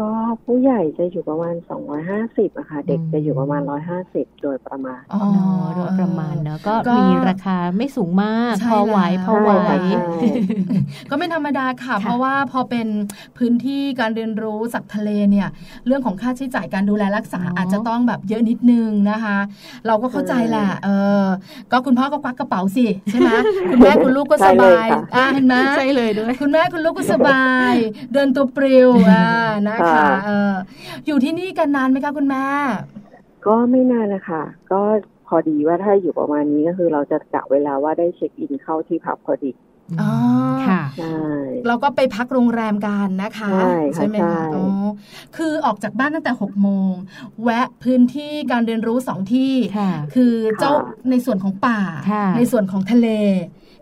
[0.00, 0.10] ก็
[0.44, 1.54] ผู้ใหญ่จะอยู่ประมาณ
[2.06, 3.62] 250อะค่ะ เด็กอืมจะอยู่ประมาณ
[4.02, 10.32] 150 โดยประมาณ อ๋อเนาะโดยประมาณเนาะก็ก็มีราคาไม่สูงมากใช่พอไหวแล้วพอไหวใช่ค่ะใช่
[11.10, 12.86] ก็ไม่ธรรมดาค่ะค่ะ เพราะว่าพอเป็น
[13.38, 15.48] พื้นที่การเรียนรู้สัตว์ทะเลเนี่ย
[15.86, 19.38] เรื่องของค่าใช้จ่ายการดูแลรักษาเนอะอาจจะต้องแบบเยอะนิดนึงนะคะ
[19.86, 20.88] เราก็เข้าใจแหละ เอ
[21.22, 21.24] อ
[21.72, 23.30] ก็คุณพ่อก็ควักกระเป๋าสิใช่ไหม
[23.70, 27.74] คุณแม่คุณลูกก็สบายใช่เลยค่ะอ่าเห็นไหมใช่เลยด้วย คุณแม่คุณลูกก็สบาย
[28.12, 29.26] เดินตัวปลิวอ่า
[29.68, 30.52] นะคะค่ะเออ
[31.06, 32.44] อยู่ที่นี่กันนานไหมคะคุณแม่
[33.46, 34.42] ก็ไม่นานนะคะ
[34.72, 34.80] ก็
[35.26, 39.50] พอดีว่าถ้าอยู่ประมาณนี้ก็คือเราจะกะเวลาว่าได้เช็คอินเข้าที่พักพอดี
[40.00, 40.12] อ๋อ
[40.68, 41.18] ค่ะใช่
[41.66, 44.64] เราก็ไปพักโรงแรมกันนะคะใช่ค่ะไหมใช่คะอ๋อ
[45.36, 46.92] คือออกจากบ้านตั้งแต่หกโมง
[47.42, 50.72] แวะพื้นที่การเรียนรู้สองที่ค่ะคือเจ้า
[51.10, 53.08] ในส่วนของป่าค่ะในส่วนของทะเล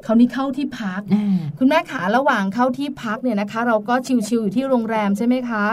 [0.05, 3.95] เขาวนี่เข้าที่พักอ่าคุณแม่ขาระหว่างเข้าที่พักเนี่ยนะคะ เราก็
[4.29, 5.67] ชิวๆอยู่ที่โรงแรมใช่ไหมคะ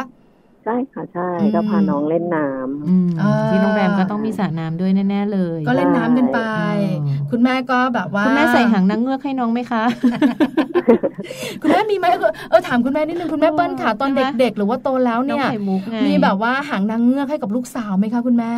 [0.63, 9.83] ใช่ค่ะใช่อืมก็พาน้องเล่นน้ำอืมเออที่โรงแรมก็ต้องมีสระน้ำด้วยแน่ๆเลย ก็เล่นน้ำกันไปอ๋อคุณแม่ก็แบบว่า คุณแม่ใส่หางนางเงือกให้น้องไหมคะ
[11.61, 12.05] คุณแม่มีไหม
[12.49, 18.53] เออถามคุณแม่นิดนึงคุณแม่เปิ้ลค่ะตอนใช่ไหมเด็กๆ หรือว่าโตแล้วน้องเนี่ยไข่มุกไงมีแบบว่าหางนางเงือกให้กับลูกสาวไหมคะคุณแม่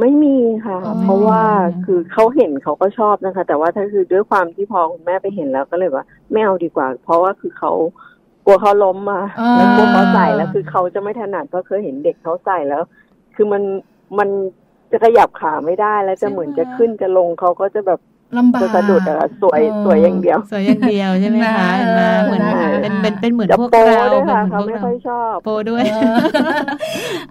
[0.00, 0.36] ไม่มี
[0.66, 1.42] ค่ะอ๋อเพราะว่า
[1.84, 8.09] คือเขาเห็นเขาก็ชอบนะคะ แต่ว่าถ้าคือด้วยความที่พอคุณแม่ไปเห็นแล้วก็เลยว่าไม่เอาดีกว่า เพราะว่าคือเขาก
[8.50, 12.82] ลัวเขาล้มมาอ่าแล้วกลัวเขาใส่แล้วคือเขาจะไม่ถนัดเพราะเคยเห็นเด็กเขาใส่แล้ว
[13.34, 13.62] คือมัน
[14.18, 14.28] มัน
[14.92, 18.00] จะขยับขาไม่ได้แล้วจะเหมือนจะขึ้นจะลงเขาก็จะแบบ
[18.38, 26.16] ลำบากจะสะดุดอะสวยเออสวยอย่างเดียว สวยอย่างเดียวใช่ไหมคะเอเห็นไหมอเหมือนนะคะเป็นเป็นเป็นเหมือนจะพวกโปเราด้วยเป็นค่ะเหมือนพวกเราเขาไม่ค่อยชอบโปด้วยเออ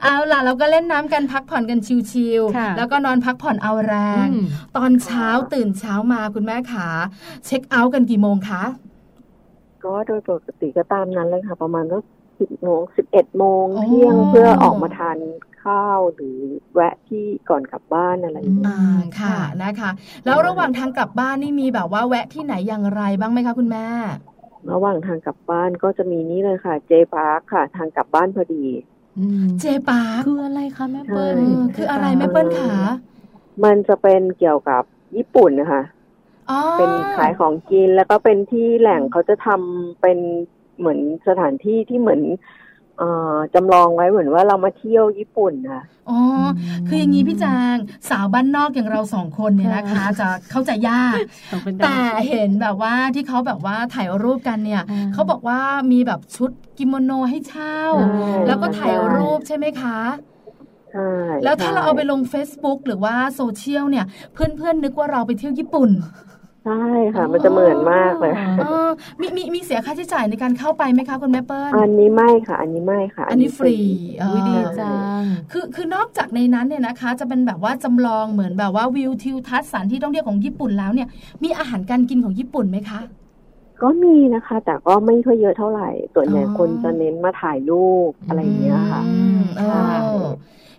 [0.04, 4.46] เอาล่ะเราก็เล่นน้ำกันพักผ่อนกันชิวค่ะๆแล้วก็นอนพักผ่อนเอาแรงอืม
[4.78, 6.88] ตอนเช้าตื่นเช้ามาคุณแม่ขา
[7.46, 8.64] เช็คเอาท์กันกี่โมงคะ
[9.86, 11.98] ก็โดยปกติก็ตามนั้นเลยค่ะ ประมาณก็
[12.40, 15.18] สิบโมงสิบเอ็ดโมงเที่ยงเพื่อออกมาทาน
[15.64, 16.38] ข้าวหรือ
[16.74, 18.82] แวะที่ก่อนกลับบ้านอะไรอย่างเงี้ยอ่า
[19.20, 19.92] ค่ะนะคะ
[20.26, 23.88] แล้วระหว่างทางกลับบ้านนี่มีแบบว่าแวะที่ไหนอย่างไรบ้างไหมคะคุณแม่
[24.72, 28.66] ระหว่างทางกลับบ้านก็จะมีนี่เลยค่ะ J-Park ค่ะ ทางกลับบ้านพอดี
[29.20, 32.74] อืม J-Park คืออะไรคะแม่เปิ้ลใช่เออคืออะไรแม่เปิ้ลขา
[33.64, 34.84] มันจะเป็นเกี่ยวกับ
[35.18, 35.99] ญี่ปุ่นนะคะอ๋อ
[36.78, 40.18] เป็นขายของกินแล้วก็เป็นที่แหล่งเขาจะทำเป็น
[40.80, 42.22] เหมือนสถานที่ที่เหมือน
[42.98, 46.20] เอ่อจำลองไว้เหมือนว่าเรามาเที่ยวญี่ปุ่นค่ะอ๋อ
[46.60, 47.76] อคืออย่างนี้พี่จาง
[48.10, 51.16] สาวบ้านนอกอย่างเราสองคนเนี่ยนะคะ จะเข้าใจยาก
[51.52, 51.98] ขอบคุณค่ะแต่
[52.30, 55.60] เห็นแบบว่าที่เขาแบบว่าถ่ายรูปกันเนี่ยอ่าเขาบอกว่า
[55.92, 60.00] มีแบบชุดกิโมโนให้เช่าใช่แล้วก็ถ่ายรูปใช่ไหมคะ
[60.92, 61.12] ใช่
[61.44, 65.90] แล้วถ้าใช่เราเอาไปลง Facebook หรือว่าโซเชียลเนี่ย เพื่อนๆนึกว่าเราไปเที่ยวญี่ปุ่น
[66.66, 66.84] ใช่
[67.16, 68.90] ค่ะ มันจะเหมือนมากเลยเออ
[69.22, 73.76] มีมีมีเสียค่าใช้จ่ายในการเข้าไปไหมคะคุณแม่เปิ้ลอันนี้ไม่ค่ะ อันนี้ไม่ค่ะ อันนี้ฟรี
[74.20, 81.08] เออวิดีจังคือคือนอกจากในนั้นเนี่ยนะคะ จะเป็นแบบว่าจำลองเหมือนแบบว่าวิวทิวทัศน์สถานที่ท่องเที่ยวของญี่ปุ่นแล้วเนี่ย
[81.44, 83.00] มีอาหารการกินของญี่ปุ่นไหมคะ
[83.82, 89.42] ก็มีนะคะ แต่ก็ไม่ค่อยเยอะเท่าไหร่ส่วนใหญ่อ๋อคนจะเน้นมาถ่ายรูปอะไรอย่างเงี้ยค่ะอืม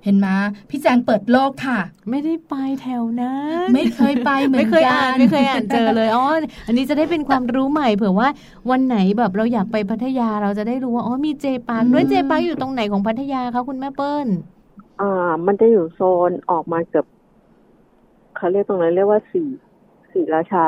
[0.02, 0.26] เอค่ะอเห็นไหม
[0.70, 1.78] พี่แจงเปิดโลกค่ะ
[2.10, 3.30] ไม่ได้ไปแถวนั้
[3.70, 6.22] นไม่เคยไปเหมือนไม่เคยกัอ่านนไม่เคยอ่านเจอเลยอ๋อ
[6.66, 8.28] อันนี้จะได้เป็นความรู้ใหม่เผื่อว่า
[8.70, 14.28] วันไหนแบบเราอยากไปพัทยาเราจะได้รู้ว่าอ๋อมี J-Park ด้วย J-Park อยู่ตรงไหนของพัทยาคะคุณแม่เปิ้ล
[14.98, 15.04] อ่า
[15.46, 17.06] มันจะอยู่โซนออกมาเกือบ
[18.36, 19.48] เขาเรียกตรงนั้นเรียกว่าศรี ศ
[20.14, 20.66] รีราชา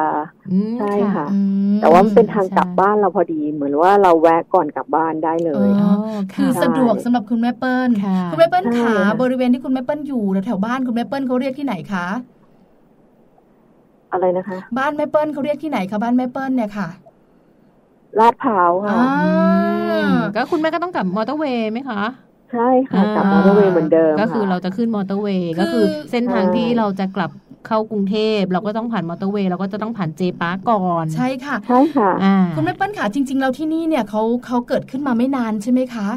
[0.50, 1.38] อืมใช่ค่ะอื
[1.68, 5.90] มแต่ว่ามันเป็นทางใช่กลับบ้านเราพอดี เหมือนว่าเราแวะก่อนกลับบ้านได้เลเอยออ๋อ
[6.32, 12.06] คือค่ะสะดวกสำหรับคุณแม่เปิ้ลค่ะคุณแม่เปิ้ลใช่ขาค่ะบริเวณที่คุณแม่เปิ้ลอยู่แถวๆบ้านคุณแม่เปิ้ลเขาเรียกที่ไหนคะ
[14.12, 16.88] อะไรนะคะ บ้านแม่เปิ้ลเขาเรียกที่ไหนคะบ้านแม่เปิ้ลเนี่ยค่ะ
[18.18, 19.30] ลาดพร้าวค่ะอ่าอื
[20.06, 21.98] มก็คุณแม่ก็ต้องกลับมอเตอร์เวย์ไหมคะ
[22.50, 25.80] ใช่ค่ะกลับมอเตอร์เวย์เหมือนเดิมก็คือค่ะเราจะขึ้นมอเตอร์เวย์คือก็คือ
[26.10, 27.30] เส้นทางใช่ที่เราจะกลับ
[27.66, 36.08] เข้ากรุงเทพเราก็ต้องผ่านมอเตอร์เวย์เราก็จะต้องผ่าน J-Park ก่อนใช่ค่ะใช่ค่ะอ่าคุณแม่เปิ้ลขาจริง ๆ แล้วที่นี่เนี่ยเขาเขาเกิดขึ้นมาไม่นานใช่ไหมคะ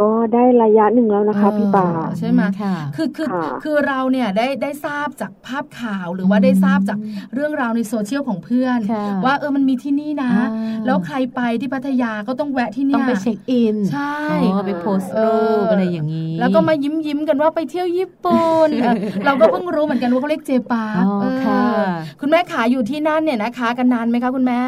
[0.00, 1.86] ก็ได้ระยะหนึ่งแล้วนะคะเออพี่ปา
[2.18, 6.98] ใช่ไหมค่ะคือคือค่ะคือเราเนี่ยได้ได้ทราบจากภาพข่าวหรือว่าได้ทราบจาก
[7.34, 18.94] เรื่องราวในโซเชียลของเพื่อนค่ะว่าเออมันมีที่นี่นะอ่าแล้วใครไปที่พัทยาก็ต้องแวะที่เนี่ต้อยงไปเช็คอินใช่อ๋อไปโพสต์รูปอะไรอย่างนี้แล้วก็มายิ้มยิ้มๆกันว่าไปเที่ยวญี่ปุ่นเออ
[19.24, 21.62] เราก็เพิ่งรู้เหมือนกันว่าเขาเรียกเจปาอ๋อค่ะ
[22.20, 24.62] คุณแม่ขาอยู่ที่นั่นเนี่ยนะคะ กันนานไหมคะคุณแม่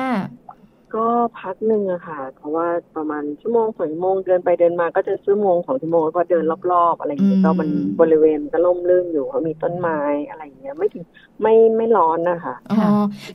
[0.95, 1.07] ก็
[1.41, 2.67] พักหนึ่งอะค่ะ เพราะว่า
[2.97, 7.69] ประมาณชั่วโมงสองชั่วโมงเดินไปเดินมาก็จะชั่วโมงสองชั่วโมงแล้วก็เดินรอบๆ อะไรอย่างเงี้อืยมก็มัน
[8.01, 11.05] บริเวณก็ร่มรื่นอยู่เพราะมีต้นไม้อะไรอย่างเงี้ยไม่ถึง
[11.43, 12.79] ไม่ไม่ร้อนนะคะอ๋อ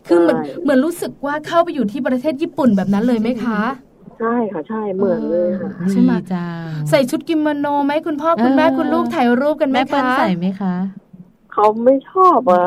[0.07, 3.59] คือเหมือนใช่เหมือนรู้สึกว่าเข้าไปอยู่ที่ประเทศญี่ปุ่นแบบนั้นเลยไหมคะ
[4.19, 10.73] ใช่ค่ะใช่เหมือนเลยค่ะใช่ไหมดีจังใส่ชุดกิโมโนไหมคุณพ่อคุณแม่เออคุณลูกถ่ายรูปกันไหมแม่เปิ้ลคะใส่ไหมคะ
[11.59, 12.63] เขาไม่ชอบอะ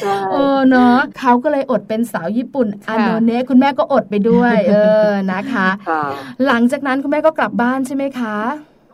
[0.00, 4.74] ใช่เออเนาะเขาก็เลยอดเป็นสาวญี่ปุ่นค่ะอันโนเนะคุณแม่ก็อดไปด้วย เอ
[5.08, 6.02] อนะคะค่ะ
[6.46, 8.36] หลังจากนั้นคุณแม่ก็กลับบ้านใช่ไหมคะ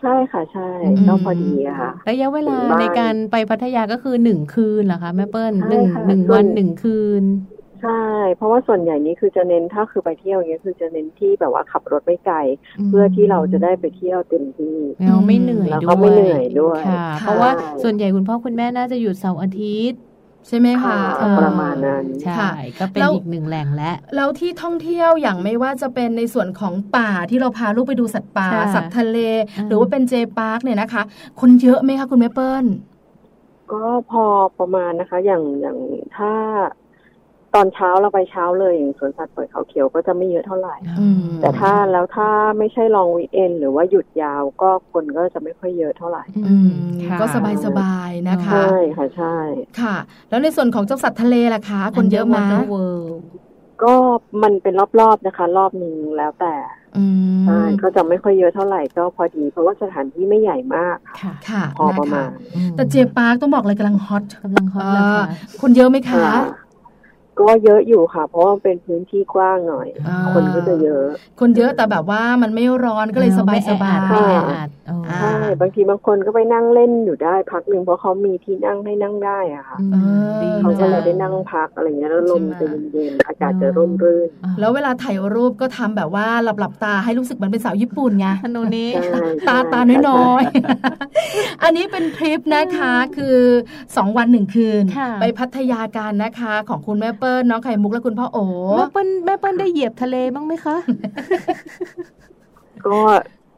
[0.03, 7.25] ใช่ค่ะใช่อืมก็พอดีอะค่ะระยะเวลาถึงบ้านในการไปพัทยาก็คือหนึ่งคืนเหรอคะแม่เปิ้ลใช่หนึ่งค่ะหนึ่งส่วนวันหนึ่งคืน
[7.81, 7.91] ใช่
[8.35, 12.37] เพราะว่าส่วนใหญ่นี้คือจะเน้นถ้าคือไปเที่ยวอย่างเงี้ยคือจะเน้นที่แบบว่าขับรถไม่ไกล
[12.89, 14.77] เพื่อที่เราจะได้ไปเที่ยวเต็มที่
[15.07, 17.51] เราไม่เหนื่อยแล้วด้ก็วยไม่เหนื่อยด้วยค่ะค่ะเพราะว่า
[17.83, 20.01] ส่วนใหญ่คุณพ่อคุณแม่น่าจะหยุดเสาร์อาทิตย์
[20.49, 29.19] ใช่ไหมคะค่ะประมาณนั้นใช่ค่ะก็เป็นแล้วอีกหนึ่งแหล่งและแล้วที่ท่องเที่ยวอย่างไม่ว่าจะเป็นในส่วนของป่าที่เราพาลูกไปดูสัตว์ป่าค่ะสัตว์ทะเล
[29.57, 31.03] อ่าหรือว่าเป็นเจพาร์คเนี่ยนะคะ
[31.41, 32.65] คนเยอะไหมคะคุณแม่เปิ้ล
[33.71, 33.77] ก็
[34.09, 34.25] พอ
[34.59, 35.79] ประมาณนะคะ อย่างอย่าง
[36.17, 36.33] ถ้า
[36.78, 36.78] ต
[37.59, 42.29] อนเช้าเราไปเช้าเลยอย่างสวนสัตว์เปิดเขาเขียวก็จะไม่เยอะเท่าไหร่อืมแต่ถ้าแล้วถ้า
[42.59, 46.71] ไม่ใช่ลองวีคเอนหรือว่าหยุดยาวก็คนก็จะไม่ค่อยเยอะเท่าไหร่อืม
[47.05, 49.37] ค่ะก็สบายสบายๆนะคะใช่ค่ะใช่
[49.81, 49.97] ค่ะ
[50.29, 53.13] แล้วในส่วนของเจ้าสัตว์ทะเลล่ะคะ คนเยอะไหม Underwater World
[53.83, 53.95] ก็
[54.43, 56.55] มันเป็นรอบๆนะคะ รอบหนึ่งแล้วแต่
[56.97, 66.33] อืมใช่ก็จะไม่ค่อยเยอะเท่าไหร่ก็พอดี เพราะว่าสถานที่ไม่ใหญ่มากค่ะค่ะพอประมาณนะคะแต่เจพาร์คต้องบอกเลยกำลังฮอตกำลังฮอตเลยค่ะเออคนเยอะไหมคะค่ะ
[67.41, 71.07] ก็เยอะอยู่ค่ะ เพราะว่าเป็นพื้นที่กว้างหน่อยอ่าคนก็จะเยอะ
[71.41, 79.97] คนเยอะแต่แบบว่ามันไม่ร้อนก็เลยสบายสบายไม่แออัดเอออ่าใช่บางทีบางคนก็ไปนั่งเล่นอยู่ได้พักหนึ่งเพราะเขามีที่นั่งให้นั่งได้อะค่ะอืมเอ
[80.29, 93.39] อดีเขาก็จังเลยได้นั่งพักอะไรเงี้ยแล้วลมใช่จะไหมเย็นๆอากาศจะร่มรื่นอ่าแล้วเวลาถ่ายรูปก็ทำแบบว่าหลับหลับๆตาให้รู้สึกเหมันเป็นสาวญี่ปุ่นไงธนูนี้ใช่ตาใช่ตาน้อยๆอันนี้เป็นทริปนะคะคือ
[93.97, 98.39] สองวันหนึ่งคืนค่ะไปพัทยากันนะคะของคุณแม่เปิ้ลน้องไข่มุกและคุณพ่อโอ
[98.77, 100.77] แม่เปิ้ลแม่เปิ้ลได้เหยียบทะเลบ้างไหมคะ
[102.87, 102.99] ก็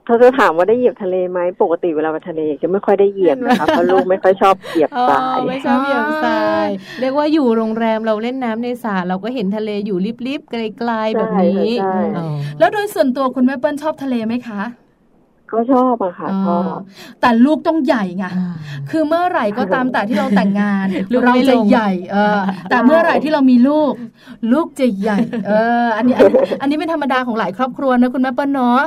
[0.06, 6.68] ถ้าจะถามว่าได้เหยียบทะเลไหมปกติเวลาไปทะเลจะไม่ค่อยได้เหยียบนะคะเพราะลูกไม่ค่อยชอบเหยียบอ๋อทรายไม่ชอบเหยียบทราย
[7.00, 12.26] เรียกว่าอยู่โรงแรมเราเล่นน้ำในสระเราก็เห็นทะเลอยู่ริบๆไกลๆแบบนี้ใช่อ๋อ
[12.58, 14.60] แล้วโดยส่วนตัวคุณแม่เปิ้ลชอบทะเลไหมคะ
[15.52, 16.78] ก็ชอบอะค่ะชอบ
[17.20, 18.54] แต่ลูกต้องใหญ่ไงอ่า
[18.90, 22.40] คือเมื่อไหร่ก็ตามแต่ที่เราแต่งงานลูกเราไม่ลจะงใหญ่ เออ
[22.70, 23.92] แต่เมื่อไหร่ที่เรามีลูก
[24.52, 25.52] ลูกจะใหญ่ เอ
[25.84, 28.80] อ อันนี้ อันนี้อันนี้เป็นธรรมดาของหลายครอบครัวนะคุณแม่เปิ้ลเนาะ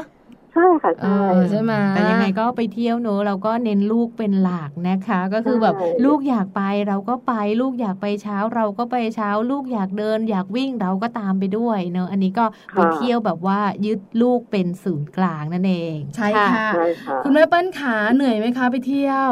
[0.54, 7.30] ใช่ค่ะเอใช่อใช่ไหมแต่ยังไงก็ไปเที่ยวเนอะเราก็เน้นลูกเป็นหลักนะคะ ก็คือแบบใช่ลูกอยากไปเราก็ไป
[7.60, 12.44] ลูกอยากไปเช้า เราก็ไปเช้า ลูกอยากเดิน อยากวิ่งเราก็ตามไปด้วยเนอะอันนี้ก็
[12.76, 19.32] ไปเที่ยวแบบว่ายึดลูกเป็นศูนย์กลางนั่นเอง ใช่ค่ะใช่ค่ะคุณแม่เปิ้ลขาเหนื่อยไหมคะไปเที่ยว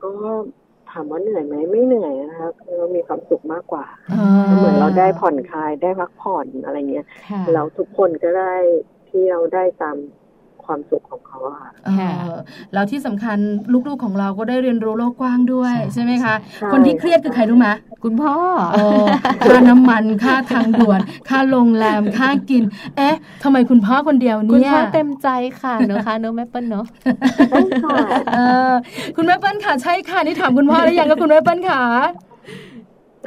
[0.00, 0.08] ก็
[0.90, 4.12] ถามว่าเหนื่อยไหมไม่เหนื่อยนะคะคือเรามีความสุขมากกว่าเอ
[4.58, 8.54] เหมือนเราได้ผ่อนคลายได้พักผ่อนอะไรเงี้ยค่ะแล้วทุกคนก็ได้
[9.12, 9.96] ที่เราได้ตาม
[10.64, 11.90] ความสุขของเขาอะค่ะเอ
[12.28, 12.30] อ
[12.72, 13.38] แล้วที่สำคัญ
[13.88, 17.68] ลูกๆของเราก็ได้เรียนรู้โลกกว้างด้วยใช่ใช่ไหมคะใช่คนที่เครียดคือใครรู้ไหม
[18.04, 18.34] คุณพ่อ
[18.72, 19.04] เออ
[19.48, 22.62] ค่าน้ำมันค่าทางด่วน ค่าโรงแรมค่ากิน
[22.96, 25.28] เอ๊ะทำไมคุณพ่อคนเดียวคุณเนี่ยพ่อเต็มใจ
[25.60, 26.86] ค่ะเนอะคะเนอะแม่เปิ้ลเนอะ
[27.84, 27.98] ค่ะ
[28.34, 28.40] เอ
[28.70, 28.72] อ
[29.16, 31.82] คุณแม่เปิ้ลค่ะใช่ค่ะนี่ถามคุณพ่อหรือยังก็คุณแม่เปิ้ลค่ะ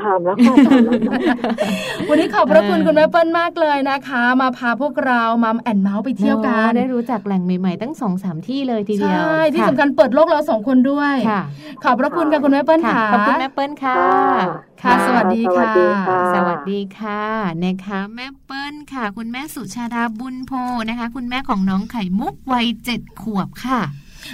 [0.03, 1.17] ถามแล้วค่ะถามแล้วค่ะ
[2.09, 11.41] วันนี้ขอบพระคุณเออคุณแม่เปิ้ลมากเลยนะคะ มาพาพวกเรามาแอนเมาส์ไปเที่ยวกันได้รู้จักแหล่งใหม่ๆตั้งสองสามที่เลยทีเดียวใช่ที่ะสำคัญเปิดโลกเราสองคนด้วยค่ะ
[11.83, 13.95] ขอบพระคุณค่ะคุณแม่เปิ้ลค่ะค่ะขอบคุณแม่เปิ้ลค่ะ
[14.81, 17.23] ค่ะสวัสดีสวัสดีค่ะ สวัสดีค่ะ
[17.63, 20.51] นะคะแม่เปิ้ลค่ะ คุณแม่สุชาดาบุญโพ
[20.89, 23.81] นะคะ คุณแม่ของน้องไข่มุกวัยเจ็ดขวบค่ะ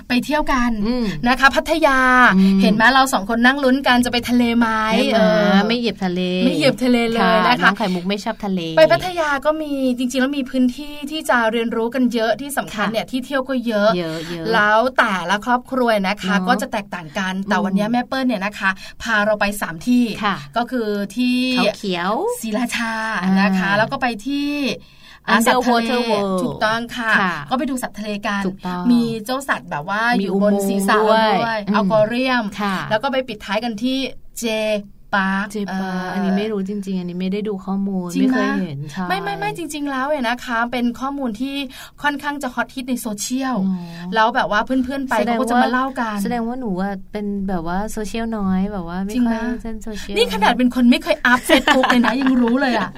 [0.08, 2.00] ไปเที่ยวกันอืมนะคะ พัทยา
[2.38, 5.20] อืมเห็นไหมเราสองคนนั่งลุ้นกันจะไปทะเลไหมไม่เอ
[5.54, 18.70] อไม่เหยียบทะเล ไม่เหยียบทะเลเลยนะคะน้องไข่มุกไม่ชอบทะเล ไปพัทยาก็มีจริงๆแล้วมีพื้นที่ที่จะเรียนรู้กันเยอะที่สำคัญค่ะเนี่ยที่เที่ยวก็เยอะเยอะเยอะแล้วแต่ละครอบครัวนะคะเนอะก็จะแตกต่างกันแต่อืมวันนี้แม่เปิ้ลเนี่ยนะคะ
[19.02, 22.12] พาเราไปสามที่ค่ะก็คือที่เขาเขียว
[22.42, 25.01] ศรีราชาอ่านะคะ แล้วก็ไปที่อ่า Underwater
[25.47, 33.97] สัตว์ทะเล World ถูกต้องค่ะค่ะ ก็ไปดูสัตว์ทะเลกันถูกต้องมีเจ้าสัตว์แบบว่ามีอยู่บนอุโมงค์ศีรษะด้วยด้วยอืมอัลกอเรียมค่ะแล้วก็ไปปิดท้ายกันที่
[34.39, 41.55] J-Park J-Park อันนี้ไม่รู้จริง ๆ อันนี้ไม่ได้ดูข้อมูลจริงไม่เคยนะเห็นใช่ไม่ไม่ไม่จริง ๆ แล้วเนี่ยนะคะ เป็นข้อมูลที่
[42.03, 52.89] ค่อนข้างจะฮอตฮิตในโซเชียลอ๋อแล้วแบบว่าเพื่อนๆไปแสดงเขาก็จะว่ามาเล่ากัน แสดงว่าหนูว่าเป็นแบบว่าโซเชียลน้อยแบบว่าไม่จริงค่อยนะเล่นโซเชียลนี่ขนาดเป็นคนไม่เคยอัพเฟซบุ๊กเลยนะยังรู้เลยอะ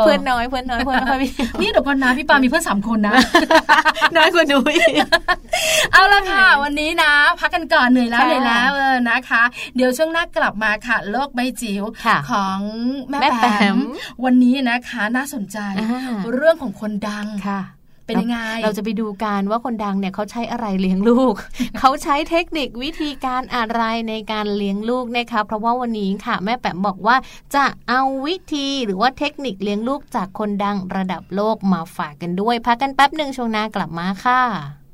[0.00, 1.28] เพื่อนน้อยเพื่อนน้อยเพื่อนไม่ค่อยมี
[1.60, 3.12] นี่เดี๋ยวก่อนนะพี่ปามีเพื่อนสามคนนะ
[4.16, 4.94] น้อยกว่าหนูอีก
[5.92, 9.42] เอาละค่ะ วันนี้นะ พักกันก่อนเหนื่อยแล้วค่ะเหนื่อยแล้วเออนะคะ
[9.76, 12.60] เดี๋ยวช่วงหน้ากลับมาค่ะโลกใบจิ๋วค่ะของ
[13.10, 13.78] แม่แม่แปแปมม
[14.24, 17.60] วันนี้นะคะน่าสนใจอ่าเรื่องของคนดังค่ะ
[18.06, 21.34] เป็นยังไงเราจะไปดูกันว่าคนดังเนี่ยเขาใช้อะไรเลี้ยงลูก
[21.78, 27.16] เขาใช้เทคนิควิธีการอะไรในการเลี้ยงลูกนะคะเพราะว่าวันนี้ค่ะ แม่แปมบอกว่า
[27.54, 34.85] จะเอาวิธีหรือว่าเทคนิคเลี้ยงลูกจากคนดังระดับโลกมาฝากกันด้วยพักกันแป๊บหนึ่งช่วงหน้ากลับมาค่ะ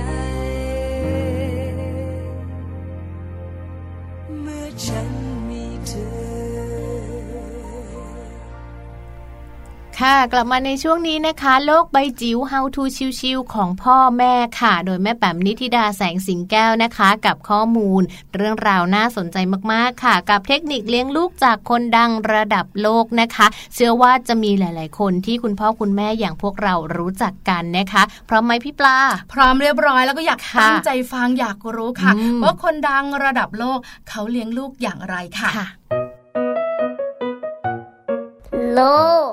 [0.00, 0.33] น
[10.00, 12.82] ค่ะกลับมาในช่วงนี้นะคะ โลกใบจิ๋ว How to
[13.20, 18.02] ชิวๆของพ่อแม่ค่ะ โดยแม่แป๋มนิธิดาแสงสิงแก้วนะคะ กับข้อมูล
[18.34, 19.36] เรื่องราวน่าสนใจ
[19.72, 28.98] มากๆค่ะ กับเทคนิคเลี้ยงลูกจากคนดังระดับโลกนะคะ เชื่อว่าจะมีหลาย ๆ คนที่คุณพ่อคุณแม่อย่างพวกเรารู้จักกันนะคะพร้อมไหมพี่ปลา
[29.32, 33.78] พร้อมเรียบร้อยแล้วก็อยากค่ะตั้งใจฟังอยากรู้ค่ะอืมว่าคนดังระดับโลก
[34.08, 35.66] เขาเลี้ยงลูกอย่างไรค่ะค่ะ
[38.74, 38.82] โล
[39.30, 39.32] ก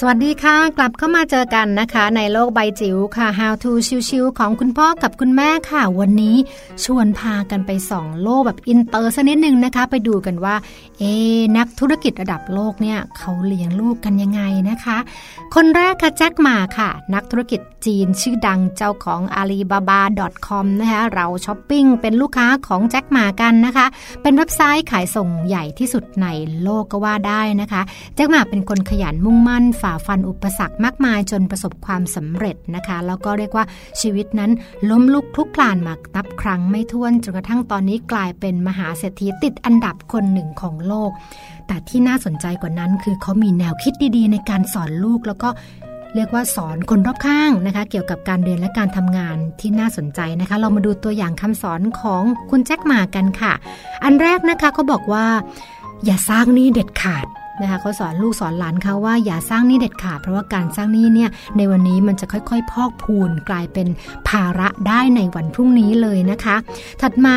[0.00, 3.70] สวัสดีค่ะ กลับเข้ามาเจอกันนะคะ ในโลกใบจิ๋วค่ะ How to
[4.08, 6.36] ชิวๆของคุณพ่อกับคุณแม่ค่ะ วันนี้
[6.84, 10.54] ชวนพากันไปส่องโลกแบบอินเตอร์สักนิดนึงนะคะ ไปดูกันว่า
[10.98, 11.02] เอ
[11.56, 14.98] นักธุรกิจระดับโลกเนี่ย เขาเลี้ยงลูกกันยังไงนะคะ
[15.54, 23.86] คนแรกค่ะแจ็คหม่าค่ะ นักธุรกิจจีนชื่อดังเจ้าของ alibaba.com นะคะเราช้อปปิ้งเป็นลูกค้าของแจ็คหม่ากันนะคะ
[24.22, 26.26] เป็นเว็บไซต์ขายส่งใหญ่ที่สุดใน
[26.62, 27.82] โลกก็ว่าได้นะคะ
[28.14, 33.64] แจ็คหม่าเป็นคนขยันมุ่งมั่นฝ่าฟันอุปสรรคมากมายจนประสบความสำเร็จนะคะ แล้วก็เรียกว่า
[34.00, 34.50] ชีวิตนั้น
[34.90, 41.10] ล้มลุกคลุกคลานมานับครั้งไม่ถ้วนจนกระทั่งตอนนี้กลายเป็นมหาเศรษฐีติดอันดับคนหนึ่งของโลก
[41.66, 45.48] แต่ที่น่าสนใจกว่านั้น คือเขามีแนวคิดดีๆ ในการสอนลูกแล้วก็
[46.14, 53.52] เรียกว่าสอนคนรอบข้างนะคะ เกี่ยวกับการเรียนและการทำงานที่น่าสนใจนะคะ เรามาดูตัวอย่างคำสอนของคุณแจ็คหมากันค่ะ
[54.04, 55.26] อันแรกนะคะเขาบอกว่า
[56.04, 57.26] อย่าสร้างหนี้เด็ดขาด
[57.62, 63.88] นะคะเขาสอนลูกสอนหลานเขาว่าอย่าสร้างหนี้เด็ดขาดเพราะว่าการสร้างหนี้เนี่ยในวันนี้มันจะค่อยๆ พอกพูนกลายเป็น
[64.28, 66.56] ภาระได้ในวันพรุ่งนี้เลยนะคะ
[67.00, 67.36] ถัดมา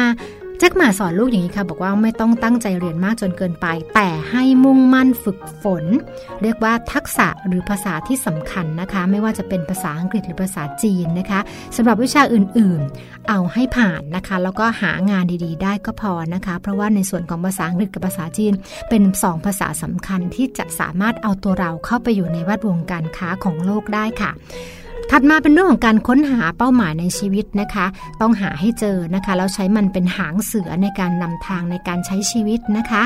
[0.62, 5.86] แจ็คหมาสอนลูกอย่างนี้ค่ะ บอกว่าไม่ต้องตั้งใจเรียนมากจนเกินไป แต่ให้มุ่งมั่นฝึกฝน
[6.42, 11.40] เรียกว่าทักษะหรือภาษาที่สำคัญนะคะ ไม่ว่าจะเป็นภาษาอังกฤษหรือภาษาจีนนะคะ
[11.76, 18.54] สำหรับวิชาอื่นๆ เอาให้ผ่านนะคะ แล้วก็หางานดีๆ ได้ก็พอนะคะ เพราะว่าในส่วนของภาษาอังกฤษกับภาษาจีน
[18.90, 24.32] เป็นสองภาษาสำคัญที่จะสามารถเอาตัวเราเข้าไปอยู่ในแวดวงการค้าของโลกได้ค่ะ
[25.10, 27.86] ถัดมาเป็นเรื่องของการค้นหาเป้าหมายในชีวิตนะคะ
[28.22, 33.04] ต้องหาให้เจอนะคะแล้วใช้มันเป็นหางเสือในการนำทางในการใช้ชีวิตนะคะ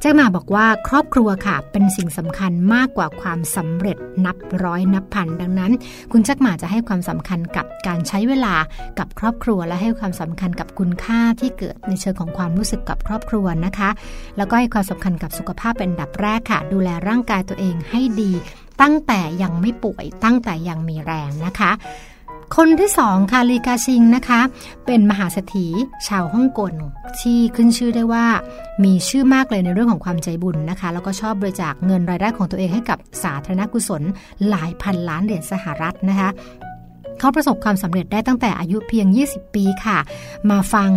[0.00, 5.72] แจ้งมาบอกว่าครอบครัวค่ะ เป็นสิ่งสำคัญมากกว่าความสำเร็จนับร้อยนับพัน ดังนั้น
[6.12, 8.54] คุณแจักหมาจะให้ความสำคัญกับการใช้เวลา
[8.98, 13.90] กับครอบครัว และให้ความสำคัญกับคุณค่าที่เกิดในเชิงของความรู้สึกกับครอบครัวนะคะ
[14.36, 18.32] แล้วก็ให้ความสำคัญกับสุขภาพเป็นดับแรกค่ะ ดูแลร่างกายตัวเองให้ดี
[18.80, 21.72] ตั้งแต่ยังไม่ป่วยตั้งแต่ยังมีแรงนะคะ
[22.56, 24.40] คนที่สองค่ะลีกาชิงนะคะ
[24.86, 25.66] เป็นมหาเศรษฐี
[26.08, 26.74] ชาวฮ่องกง
[27.20, 28.26] ที่ขึ้นชื่อได้ว่า
[28.84, 34.02] มีชื่อมากเลยในเรื่องของความใจบุญนะคะ แล้วก็ชอบบริจาคเงินรายได้ของตัวเองให้กับสาธารณกุศล
[34.48, 36.30] หลายพันล้านเหรียญสหรัฐนะคะ
[37.18, 39.98] เขาประสบความสำเร็จได้ตั้งแต่อายุเพียง 20 ปีค่ะ
[40.50, 40.90] มาฟัง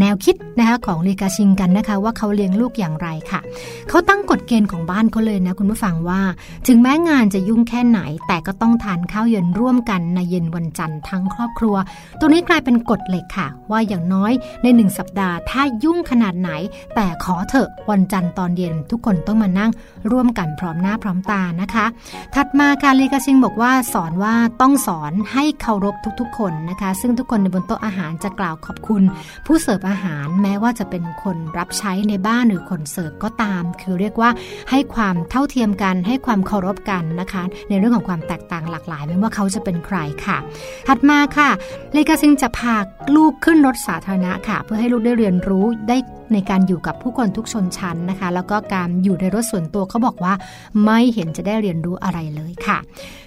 [0.00, 3.40] แนวคิดนะคะของลีกาชิงกันนะคะ ว่าเขาเลี้ยงลูกอย่างไรค่ะ
[3.88, 6.20] เขาตั้งกฎเกณฑ์ของบ้านเขาเลยนะคุณผู้ฟังว่า
[6.68, 11.76] ถึงแม้งานจะยุ่งแค่ไหน แต่ก็ต้องทานข้าวเย็นร่วมกันในเย็นวันจันทร์ทั้งครอบครัว
[12.20, 14.32] ตัวนี้กลายเป็นกฎเหล็กค่ะ ว่าอย่างน้อย
[14.62, 16.50] ในหนึ่งสัปดาห์ถ้ายุ่งขนาดไหน
[16.94, 19.70] แต่ขอเถอะวันจันทร์ตอนเย็น ทุกคนต้องมานั่ง
[20.10, 21.86] ร่วมกันพร้อมหน้าพร้อมตานะคะ
[22.34, 29.02] ถัดมาค่ะลีกาชิงบอกว่าสอนว่าต้องสอนให้เคารพทุกๆ คนนะคะ ซึ่งทุกคนในบนโต๊ะอาหารจะกล่าวขอบคุณ
[29.46, 34.30] ผู้เสิร์ฟอาหารแม้ว่าจะเป็นคนรับใช้ในบ้านหรือคนเสิร์ฟก็ตาม คือเรียกว่า
[34.70, 40.36] ให้ความเท่าเทียมกัน ให้ความเคารพกันนะคะ ในเรื่องของความแตกต่างหลากหลาย ไม่ว่าเขาจะเป็นใครค่ะ
[40.88, 41.50] ถัดมาค่ะ
[41.92, 42.76] ลีกาชิงจะพา
[43.16, 45.96] ลูกขึ้นรถสาธารณะค่ะ เพื่อให้ลูกได้เรียนรู้ได้
[46.34, 50.34] ในการอยู่กับผู้คนทุกชนชั้นนะคะ แล้วก็การอยู่ในรถส่วนตัวเขาบอกว่า
[50.84, 52.78] ไม่เห็นจะได้เรียนรู้อะไรเลยค่ะ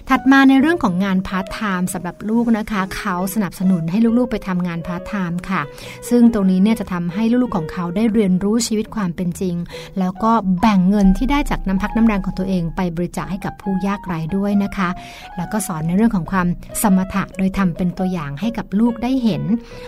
[0.08, 5.60] ถัดมาในเรื่องของงานพาร์ทไทม์สำหรับลูกนะคะ เขาสนับสนุนให้ลูกๆไปทำงานพาร์ทไทม์ค่ะ
[6.08, 9.54] ซึ่งตรงนี้เนี่ยจะทำให้ลูกๆของเขาได้เรียนรู้ชีวิตความเป็นจริง
[9.98, 14.88] แล้วก็แบ่งเงินที่ได้จากน้ำพักน้ำแรงของตัวเอง ไปบริจาคให้กับผู้ยากไร้ด้วยนะคะ
[15.36, 16.46] แล้วก็สอนในเรื่องของความ
[16.82, 19.42] สมถะโดยทำเป็นตัวอย่างให้กับลูกได้เห็น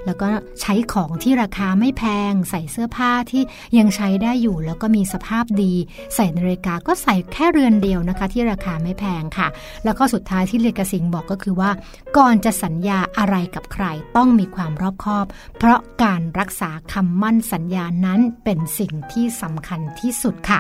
[0.07, 0.27] แล้วก็
[0.61, 3.43] ใช้ของที่ราคาไม่แพง ใส่เสื้อผ้าที่
[3.79, 5.75] ยังใช้ได้อยู่ แล้วก็มีสภาพดี
[6.15, 9.49] ใส่นาฬิกาก็ใส่แค่เรือนเดียวนะคะ ที่ราคาไม่แพงค่ะ
[9.85, 11.71] แล้วก็สุดท้ายที่เลกาสิงบอกก็คือว่า
[12.17, 13.85] ก่อนจะสัญญาอะไรกับใคร
[14.17, 15.27] ต้องมีความรอบคอบ
[15.59, 20.59] เพราะการรักษาคำมั่นสัญญานั้นเป็นสิ่งที่สำคัญที่สุดค่ะ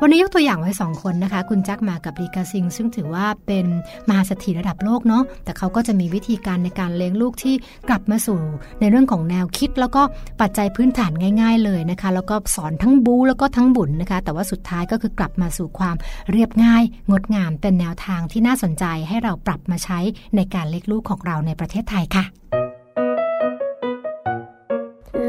[0.00, 3.66] วันนี้ยกตัวอย่างไว้สองคนนะคะ คุณจักมากับลีกาซิง ซึ่งถือว่าเป็น
[4.08, 7.54] มหาเศรษฐีระดับโลกเนาะแต่เขาก็จะมีวิธีการในการเลี้ยงลูกที่
[7.88, 8.40] กลับมาสู่
[8.80, 10.02] ในเรื่องของแนวคิดแล้วก็
[10.40, 15.96] ปัจจัยพื้นฐานง่าย ๆ เลยนะคะ แล้วก็สอนทั้งบูแล้วก็ทั้งบุญนะคะ แต่ว่าสุดท้ายก็คือกลับมาสู่ความ
[16.30, 19.98] เรียบง่าย งดงามเป็นแนวทางที่น่าสนใจให้เราปรับมาใช้
[20.36, 22.41] ในการเลี้ยงลูกของเราในประเทศไทยค่ะ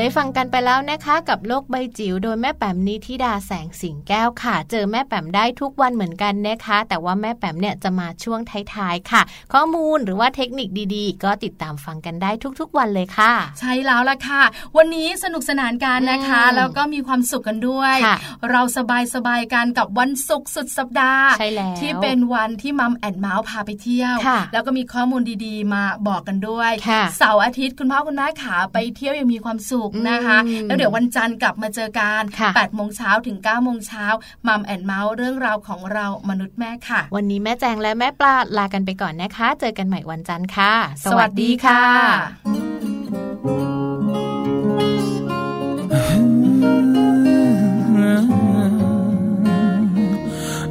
[0.00, 8.40] ด้ฟังกันไปแล้วนะคะกับโลกใบจิ๋วโดยแม่แปมนิธิดาแสงสิงแก้วค่ะ เจอแม่แปมได้ทุกวันเหมือนกันนะคะ แต่ว่าแม่แปมเนี่ยจะมาช่วง
[8.74, 9.22] ท้ายๆค่ะ
[9.52, 12.30] ข้อมูลหรือว่าเทคนิคดีๆ ก็ติดตามฟังกันได้
[12.60, 14.42] ทุกๆวันเลยค่ะ ใช่แล้วล่ะค่ะ
[14.76, 18.16] วันนี้สนุกสนานกันนะคะอืมแล้วก็มีความสุขกันด้วยค่ะ
[18.50, 34.06] เราสบายสบายๆกันกับวันศุกร์สุดสัปดาห์ใช่แล้วที่เป็นวันที่มัมแอนเมาส์พาไปเที่ยวค่ะแล้วก็มีข้อมูลดีๆ มาบอกกันด้วยค่ะเสาร์อาทิตย์คุณพ่อคุณแม่ขาไปเที่ยวยังมีความสุขนะคะอืมแล้วเดี๋ยววันจันทร์กลับมาเจอกันค่ะ8โมงเช้าถึง9โมงเช้า
[34.46, 40.72] มัมแอนเมาส์เรื่องราวของเรามนุษย์แม่ค่ะ วันนี้แม่แจงและแม่ปลาลากันไปก่อนนะคะ เจอกันใหม่วันจันทร์ค่ะ
[41.04, 41.82] สวัสดีค่ะ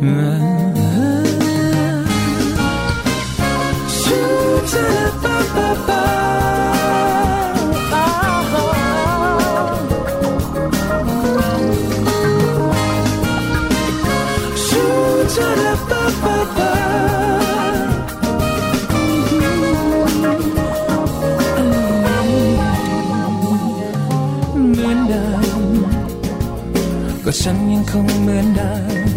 [0.01, 0.05] เห
[27.30, 28.73] ก็ฉันยังคงเหมือนเดิ
[29.07, 29.09] ม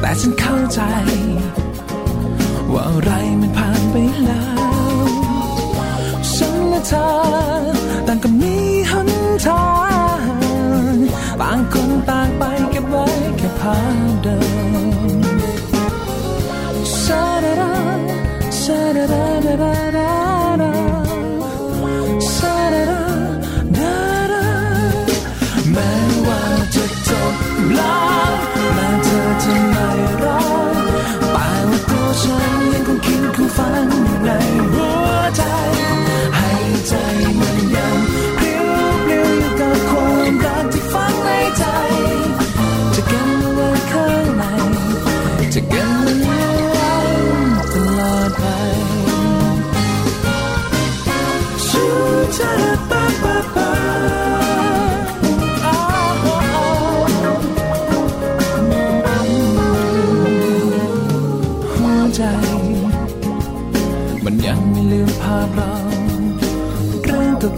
[0.00, 0.80] แต่ฉันเข้าใจ
[2.72, 4.44] ว่าอะไรมันผ่านไปแล้
[5.04, 5.08] ว
[6.34, 7.79] ฉันและเธอ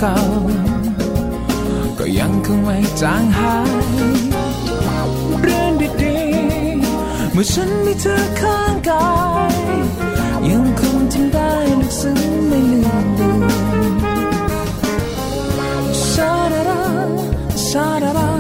[0.05, 0.23] เก่า
[1.99, 3.73] ก็ยังคงไม่จางหาย
[5.41, 5.73] เรื่อง
[6.03, 9.09] ดีๆ เมื่อฉันมีเธอข้างกา
[9.53, 9.55] ย
[10.49, 11.51] ยังคงทำได้
[11.81, 13.45] ลึกซึ้งไม่ลืมลือ
[15.83, 16.83] นซาดารา
[17.69, 18.32] ซาดารา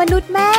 [0.00, 0.51] มนุษย์แม่